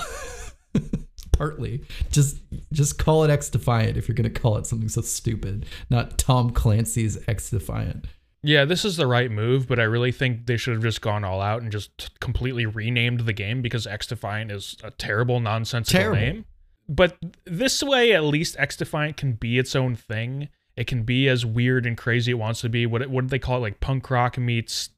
[1.37, 2.39] Partly, just
[2.73, 6.51] just call it X Defiant if you're gonna call it something so stupid, not Tom
[6.51, 8.07] Clancy's X Defiant.
[8.43, 11.25] Yeah, this is the right move, but I really think they should have just gone
[11.25, 15.99] all out and just completely renamed the game because X Defiant is a terrible, nonsensical
[15.99, 16.21] Terrible.
[16.21, 16.45] name.
[16.87, 17.17] But
[17.47, 20.51] this way, at least X Defiant can be its own thing.
[20.77, 22.85] It can be as weird and crazy it wants to be.
[22.85, 23.61] What what do they call it?
[23.61, 24.91] Like punk rock meets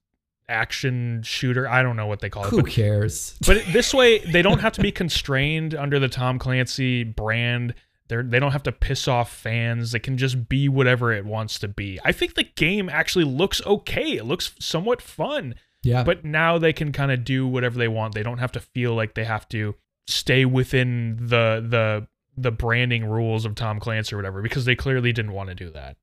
[0.48, 1.68] action shooter.
[1.68, 2.50] I don't know what they call it.
[2.50, 3.36] Who But cares?
[3.46, 7.74] but this way, they don't have to be constrained under the Tom Clancy brand.
[8.08, 9.92] They're, they don't have to piss off fans.
[9.92, 11.98] They can just be whatever it wants to be.
[12.04, 14.16] I think the game actually looks okay.
[14.16, 15.56] It looks somewhat fun.
[15.82, 18.14] Yeah, But now they can kind of do whatever they want.
[18.14, 19.74] They don't have to feel like they have to
[20.08, 22.06] stay within the the
[22.36, 25.70] the branding rules of Tom Clancy or whatever because they clearly didn't want to do
[25.70, 25.96] that.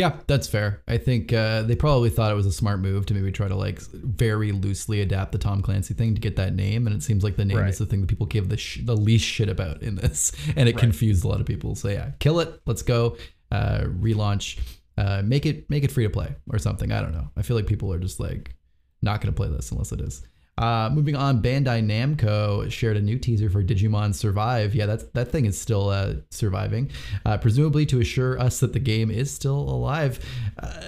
[0.00, 0.82] Yeah, that's fair.
[0.88, 3.54] I think uh, they probably thought it was a smart move to maybe try to
[3.54, 7.22] like very loosely adapt the Tom Clancy thing to get that name, and it seems
[7.22, 7.68] like the name Right.
[7.68, 10.68] is the thing that people give the sh- the least shit about in this, and
[10.68, 10.80] it Right.
[10.80, 11.74] confused a lot of people.
[11.74, 12.60] So yeah, kill it.
[12.66, 13.16] Let's go.
[13.52, 14.58] Uh, relaunch.
[14.96, 16.90] Uh, make it make it free to play or something.
[16.92, 17.28] I don't know.
[17.36, 18.54] I feel like people are just like
[19.02, 20.22] not going to play this unless it is.
[20.60, 24.74] Uh, moving on, Bandai Namco shared a new teaser for Digimon Survive.
[24.74, 26.90] Yeah, that that thing is still uh, surviving,
[27.24, 30.24] uh, presumably to assure us that the game is still alive.
[30.62, 30.82] Uh,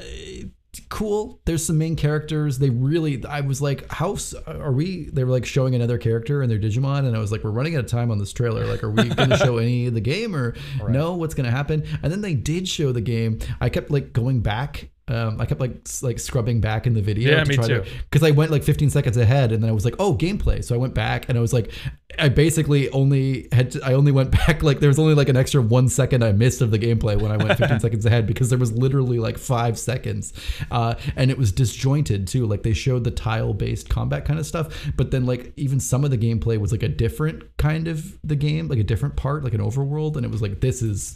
[0.88, 1.40] cool.
[1.46, 2.58] There's some main characters.
[2.58, 4.16] They really, I was like, how
[4.46, 5.08] are we?
[5.10, 7.74] They were like showing another character in their Digimon, and I was like, we're running
[7.74, 8.66] out of time on this trailer.
[8.66, 10.54] Like, are we going to show any of the game or
[10.86, 11.14] no?
[11.14, 11.84] What's going to happen?
[12.02, 13.38] And then they did show the game.
[13.60, 14.90] I kept like going back.
[15.08, 17.32] Um, I kept like like scrubbing back in the video.
[17.32, 17.84] Yeah, to me try too.
[18.08, 20.64] because I went like 15 seconds ahead, and then I was like, oh, gameplay.
[20.64, 21.72] So I went back, and I was like,
[22.18, 25.36] I basically only had to, I only went back like there was only like an
[25.36, 28.48] extra one second I missed of the gameplay when I went 15 seconds ahead because
[28.48, 30.32] there was literally like five seconds,
[30.70, 32.46] uh, and it was disjointed too.
[32.46, 36.04] Like they showed the tile based combat kind of stuff, but then like even some
[36.04, 39.42] of the gameplay was like a different kind of the game, like a different part,
[39.42, 41.12] like an overworld, and it was like this is.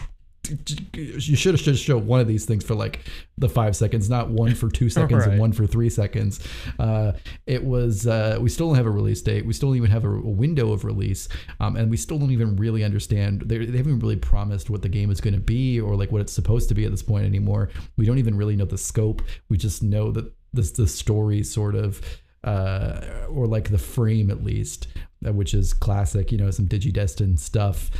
[0.94, 3.00] You should have just showed one of these things for like
[3.38, 6.40] the five seconds, not one for two seconds and one for three seconds.
[6.78, 7.12] Uh,
[7.46, 8.06] it was.
[8.06, 9.46] Uh, we still don't have a release date.
[9.46, 11.28] We still don't even have a, a window of release,
[11.60, 13.42] um, and we still don't even really understand.
[13.42, 16.20] They, they haven't really promised what the game is going to be or like what
[16.20, 17.70] it's supposed to be at this point anymore.
[17.96, 19.22] We don't even really know the scope.
[19.48, 22.00] We just know that this the story sort of.
[22.44, 24.86] Uh, or like the frame at least,
[25.26, 27.90] uh, which is classic, you know, some DigiDestined stuff.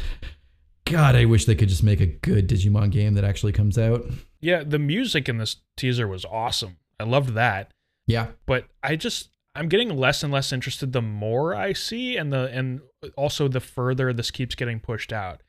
[0.87, 4.07] God, I wish they could just make a good Digimon game that actually comes out.
[4.41, 6.79] Yeah, the music in this teaser was awesome.
[6.99, 7.73] I loved that.
[8.07, 12.33] Yeah, but I just I'm getting less and less interested the more I see and
[12.33, 12.81] the and
[13.17, 15.43] also the further this keeps getting pushed out.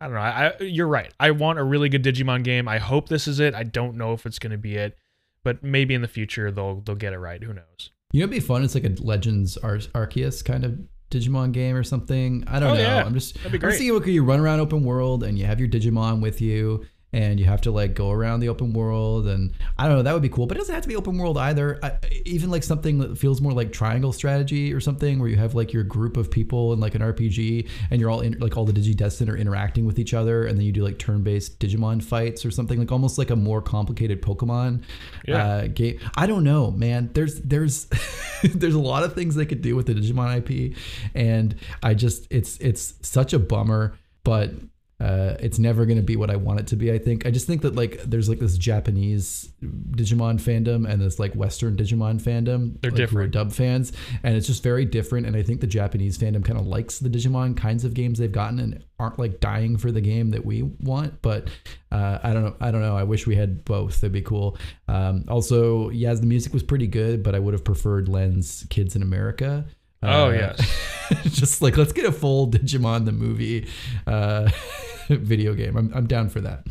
[0.00, 0.20] I don't know.
[0.20, 1.12] I, you're right.
[1.18, 2.68] I want a really good Digimon game.
[2.68, 3.54] I hope this is it.
[3.54, 4.96] I don't know if it's going to be it,
[5.42, 7.42] but maybe in the future they'll they'll get it right.
[7.42, 7.90] Who knows?
[8.12, 8.62] You know, it'd be fun.
[8.62, 10.78] It's like a Legends Ar- Arceus kind of
[11.14, 12.44] Digimon game or something.
[12.46, 12.80] I don't Oh, know.
[12.80, 13.04] yeah.
[13.04, 13.78] I'm just That'd be I'm great.
[13.78, 16.84] seeing what you run around open world and you have your Digimon with you
[17.14, 20.02] and you have to like go around the open world and I don't know.
[20.02, 21.78] That would be cool, but it doesn't have to be open world either.
[21.80, 21.92] I,
[22.26, 25.72] even like something that feels more like triangle strategy or something where you have like
[25.72, 28.72] your group of people in like an RPG and you're all in like all the
[28.72, 32.50] DigiDestined are interacting with each other and then you do like turn-based Digimon fights or
[32.50, 34.82] something like almost like a more complicated Pokemon
[35.26, 35.44] Yeah.
[35.46, 36.00] uh, game.
[36.16, 37.10] I don't know, man.
[37.14, 37.86] There's there's
[38.42, 40.76] there's a lot of things they could do with the Digimon IP,
[41.14, 44.50] and I just it's it's such a bummer, but.
[45.00, 46.92] Uh, it's never going to be what I want it to be.
[46.92, 47.26] I think.
[47.26, 51.76] I just think that like there's like this Japanese Digimon fandom and this like Western
[51.76, 52.80] Digimon fandom.
[52.80, 53.32] They're like, who are different.
[53.32, 53.92] dub fans,
[54.22, 55.26] and it's just very different.
[55.26, 58.30] And I think the Japanese fandom kind of likes the Digimon kinds of games they've
[58.30, 61.20] gotten and aren't like dying for the game that we want.
[61.22, 61.48] But
[61.90, 62.56] uh, I don't know.
[62.60, 62.96] I don't know.
[62.96, 64.00] I wish we had both.
[64.00, 64.56] That'd be cool.
[64.86, 68.94] Um, also, yeah, the music was pretty good, but I would have preferred Len's Kids
[68.94, 69.66] in America.
[70.04, 70.90] Oh, Uh, yes.
[71.34, 73.68] just like let's get a full Digimon the movie
[74.06, 74.48] uh,
[75.08, 75.76] video game.
[75.76, 76.66] I'm, I'm down for that.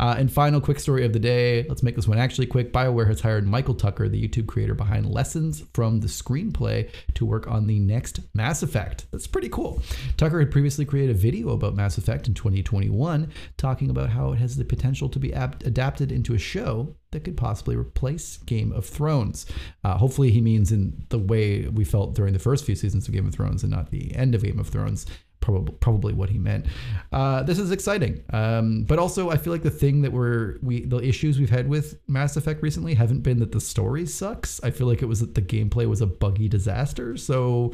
[0.00, 1.64] Uh, and final quick story of the day.
[1.68, 2.72] Let's make this one actually quick.
[2.72, 7.46] BioWare has hired Michael Tucker, the YouTube creator behind Lessons from the Screenplay, to work
[7.46, 9.06] on the next Mass Effect.
[9.12, 9.80] That's pretty cool.
[10.16, 14.38] Tucker had previously created a video about Mass Effect in 2021, talking about how it
[14.38, 18.72] has the potential to be apt- adapted into a show that could possibly replace Game
[18.72, 19.46] of Thrones.
[19.84, 23.14] Uh, hopefully, he means in the way we felt during the first few seasons of
[23.14, 25.06] Game of Thrones and not the end of Game of Thrones.
[25.40, 26.66] Probably, probably what he meant.
[27.12, 30.84] Uh, this is exciting, um, but also I feel like the thing that we're we
[30.84, 34.62] the issues we've had with Mass Effect recently haven't been that the story sucks.
[34.62, 37.16] I feel like it was that the gameplay was a buggy disaster.
[37.16, 37.72] So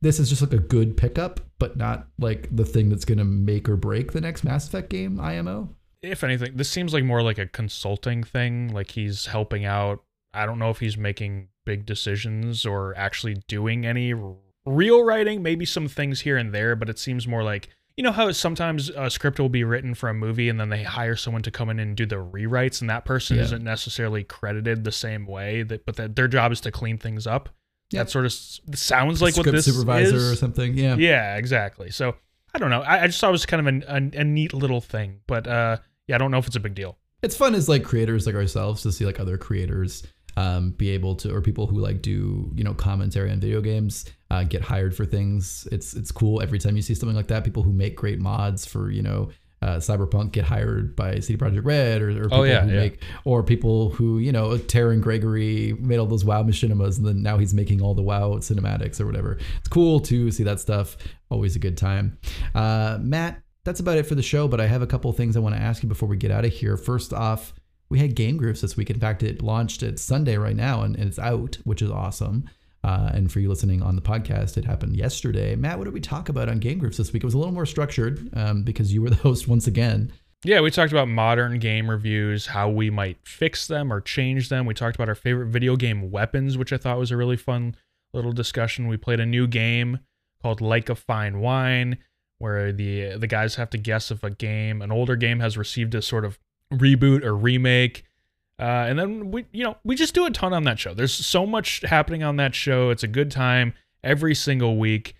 [0.00, 3.24] this is just like a good pickup, but not like the thing that's going to
[3.24, 5.20] make or break the next Mass Effect game.
[5.20, 5.68] IMO.
[6.02, 8.68] If anything, this seems like more like a consulting thing.
[8.72, 10.02] Like he's helping out.
[10.32, 14.14] I don't know if he's making big decisions or actually doing any
[14.64, 15.42] real writing.
[15.42, 18.88] Maybe some things here and there, but it seems more like you know how sometimes
[18.90, 21.68] a script will be written for a movie and then they hire someone to come
[21.68, 23.42] in and do the rewrites, and that person Yeah.
[23.42, 25.62] isn't necessarily credited the same way.
[25.64, 27.50] That but that their job is to clean things up.
[27.90, 28.06] Yep.
[28.06, 28.32] That sort of
[28.78, 30.32] sounds like what this supervisor is.
[30.32, 30.78] or something.
[30.78, 30.94] Yeah.
[30.96, 31.90] Yeah, exactly.
[31.90, 32.14] So
[32.54, 32.82] I don't know.
[32.82, 35.46] I, I just thought it was kind of an, a, a neat little thing, but
[35.46, 35.78] uh,
[36.10, 36.98] yeah, I don't know if it's a big deal.
[37.22, 40.02] it's fun as like creators like ourselves to see like other creators
[40.36, 44.04] um, be able to or people who like do you know commentary on video games
[44.30, 45.66] uh, get hired for things.
[45.72, 47.44] It's it's cool every time you see something like that.
[47.44, 49.30] People who make great mods for you know
[49.62, 52.80] uh, cyberpunk get hired by CD Projekt Red or, or people Oh, yeah, who yeah.
[52.80, 57.22] make or people who you know Terran Gregory made all those WoW machinimas and then
[57.22, 59.36] now he's making all the WoW cinematics or whatever.
[59.58, 60.96] It's cool to see that stuff.
[61.28, 62.16] Always a good time.
[62.54, 65.40] Uh, Matt that's about it for the show, but I have a couple things I
[65.40, 66.76] want to ask you before we get out of here.
[66.76, 67.54] First off,
[67.88, 68.90] we had Game Grooves this week.
[68.90, 72.50] In fact, it launched at Sunday right now and, and it's out, which is awesome.
[72.82, 75.54] Uh, and for you listening on the podcast, it happened yesterday.
[75.54, 77.22] Matt, what did we talk about on Game Grooves this week?
[77.22, 80.12] It was a little more structured um, because you were the host once again.
[80.44, 84.66] Yeah, we talked about modern game reviews, how we might fix them or change them.
[84.66, 87.76] We talked about our favorite video game weapons, which I thought was a really fun
[88.12, 88.88] little discussion.
[88.88, 90.00] We played a new game
[90.42, 91.98] called Like a Fine Wine,
[92.40, 95.94] where the the guys have to guess if a game, an older game, has received
[95.94, 96.38] a sort of
[96.72, 98.04] reboot or remake.
[98.58, 100.92] Uh, and then we, you know, we just do a ton on that show.
[100.92, 102.90] There's so much happening on that show.
[102.90, 103.72] It's a good time
[104.04, 105.14] every single week,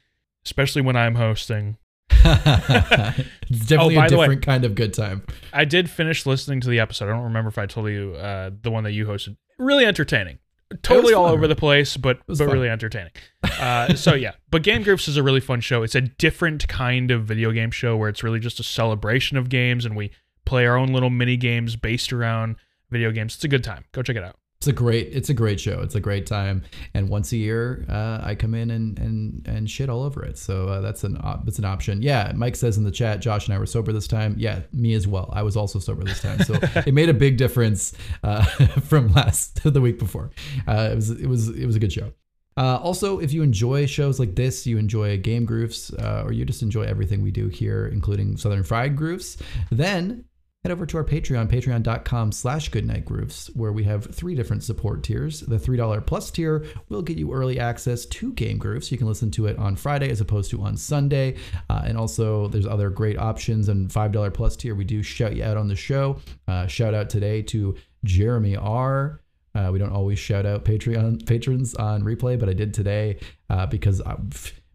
[0.44, 1.76] especially when I'm hosting.
[2.10, 5.22] it's definitely Oh, a the way- different kind of good time.
[5.52, 7.06] I did finish listening to the episode.
[7.06, 9.36] I don't remember if I told you uh, the one that you hosted.
[9.59, 10.38] Really entertaining.
[10.82, 12.51] Totally all over the place, but but fun.
[12.51, 13.12] really entertaining.
[13.42, 15.82] Uh, so yeah, but Game Grooves is a really fun show.
[15.82, 19.48] It's a different kind of video game show where it's really just a celebration of
[19.48, 20.10] games, and we
[20.44, 22.56] play our own little mini games based around
[22.90, 23.34] video games.
[23.34, 23.84] It's a good time.
[23.92, 24.40] Go check it out.
[24.61, 25.81] It's a great it's a great show.
[25.81, 29.70] It's a great time, and once a year uh, I come in and and and
[29.70, 30.37] shit all over it.
[30.37, 32.03] So uh, that's an op- that's an option.
[32.03, 34.35] Yeah, Mike says in the chat, Josh and I were sober this time.
[34.37, 35.31] Yeah, me as well.
[35.32, 38.45] I was also sober this time, so it made a big difference uh,
[38.85, 40.31] from last the week before.
[40.69, 42.12] Uh, it was it was it was a good show.
[42.59, 46.45] Uh, also, if you enjoy shows like this, you enjoy Game Grooves, uh, or you
[46.45, 49.39] just enjoy everything we do here, including Southern Fried Grooves,
[49.70, 50.27] then
[50.62, 55.41] head over to our Patreon, patreon.com slash goodnightgrooves, where we have three different support tiers.
[55.41, 58.93] The $3 plus tier will get you early access to Game Grooves.
[58.93, 61.37] You can listen to it on Friday as opposed to on Sunday.
[61.70, 63.70] Uh, and also, there's other great options.
[63.70, 66.19] And $5 plus tier, we do shout you out on the show.
[66.47, 67.74] Uh, shout out today to
[68.05, 69.23] Jeremy R.
[69.55, 73.19] Uh, we don't always shout out Patreon patrons on replay, but I did today
[73.49, 74.16] uh, because, I,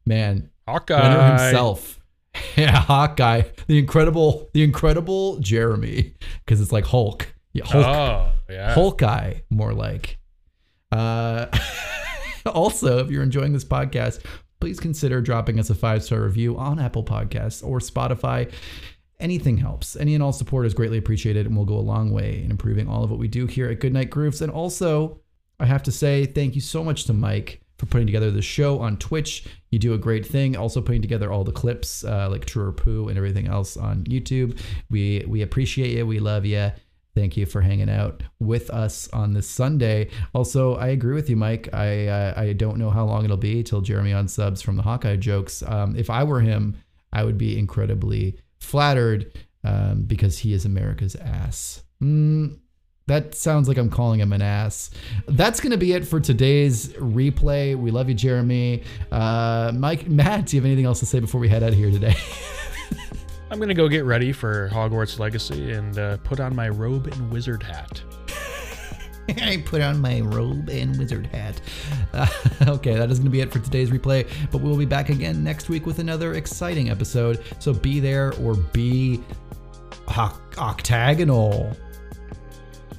[0.06, 2.00] man, Hawkeye himself.
[2.58, 6.14] Yeah, Hawkeye, the incredible, the incredible Jeremy,
[6.46, 7.34] because it's like Hulk.
[7.54, 8.74] Yeah, Hulk, Oh yeah.
[8.74, 10.18] Hulkeye, more like.
[10.92, 11.48] Uh,
[12.46, 14.24] also, if you're enjoying this podcast,
[14.60, 18.52] please consider dropping us a five star review on Apple Podcasts or Spotify.
[19.20, 19.96] Anything helps.
[19.96, 22.88] Any and all support is greatly appreciated and will go a long way in improving
[22.88, 24.42] all of what we do here at Goodnight Grooves.
[24.42, 25.22] And also,
[25.60, 28.80] I have to say thank you so much to Mike for putting together the show
[28.80, 29.46] on Twitch.
[29.72, 30.56] You do a great thing.
[30.56, 34.04] Also putting together all the clips uh, like True or Poo and everything else on
[34.06, 34.60] YouTube.
[34.90, 36.06] We we appreciate you.
[36.06, 36.72] We love you.
[37.16, 40.10] Thank you for hanging out with us on this Sunday.
[40.34, 41.70] Also, I agree with you, Mike.
[41.74, 44.84] I uh, I don't know how long it'll be till Jeremy on subs from the
[44.84, 45.64] Hawkeye jokes.
[45.64, 46.76] Um, if I were him,
[47.14, 49.32] I would be incredibly flattered
[49.64, 51.84] um, because he is America's ass.
[52.04, 52.60] Mm,
[53.08, 54.90] that sounds like I'm calling him an ass.
[55.28, 57.76] That's going to be it for today's replay.
[57.76, 58.84] We love you, Jeremy.
[59.12, 61.76] Uh, Mike, Matt, do you have anything else to say before we head out of
[61.76, 62.16] here today?
[63.52, 67.32] I'm gonna go get ready for Hogwarts Legacy and uh, put on my robe and
[67.32, 68.02] wizard hat.
[69.30, 71.62] I put on my robe and wizard hat.
[72.12, 72.28] Uh,
[72.68, 75.44] okay, that is going to be it for today's replay, but we'll be back again
[75.44, 77.44] next week with another exciting episode.
[77.60, 79.24] So be there or be
[80.10, 81.76] oc- octagonal.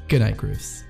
[0.09, 0.86] Good night, Grooves.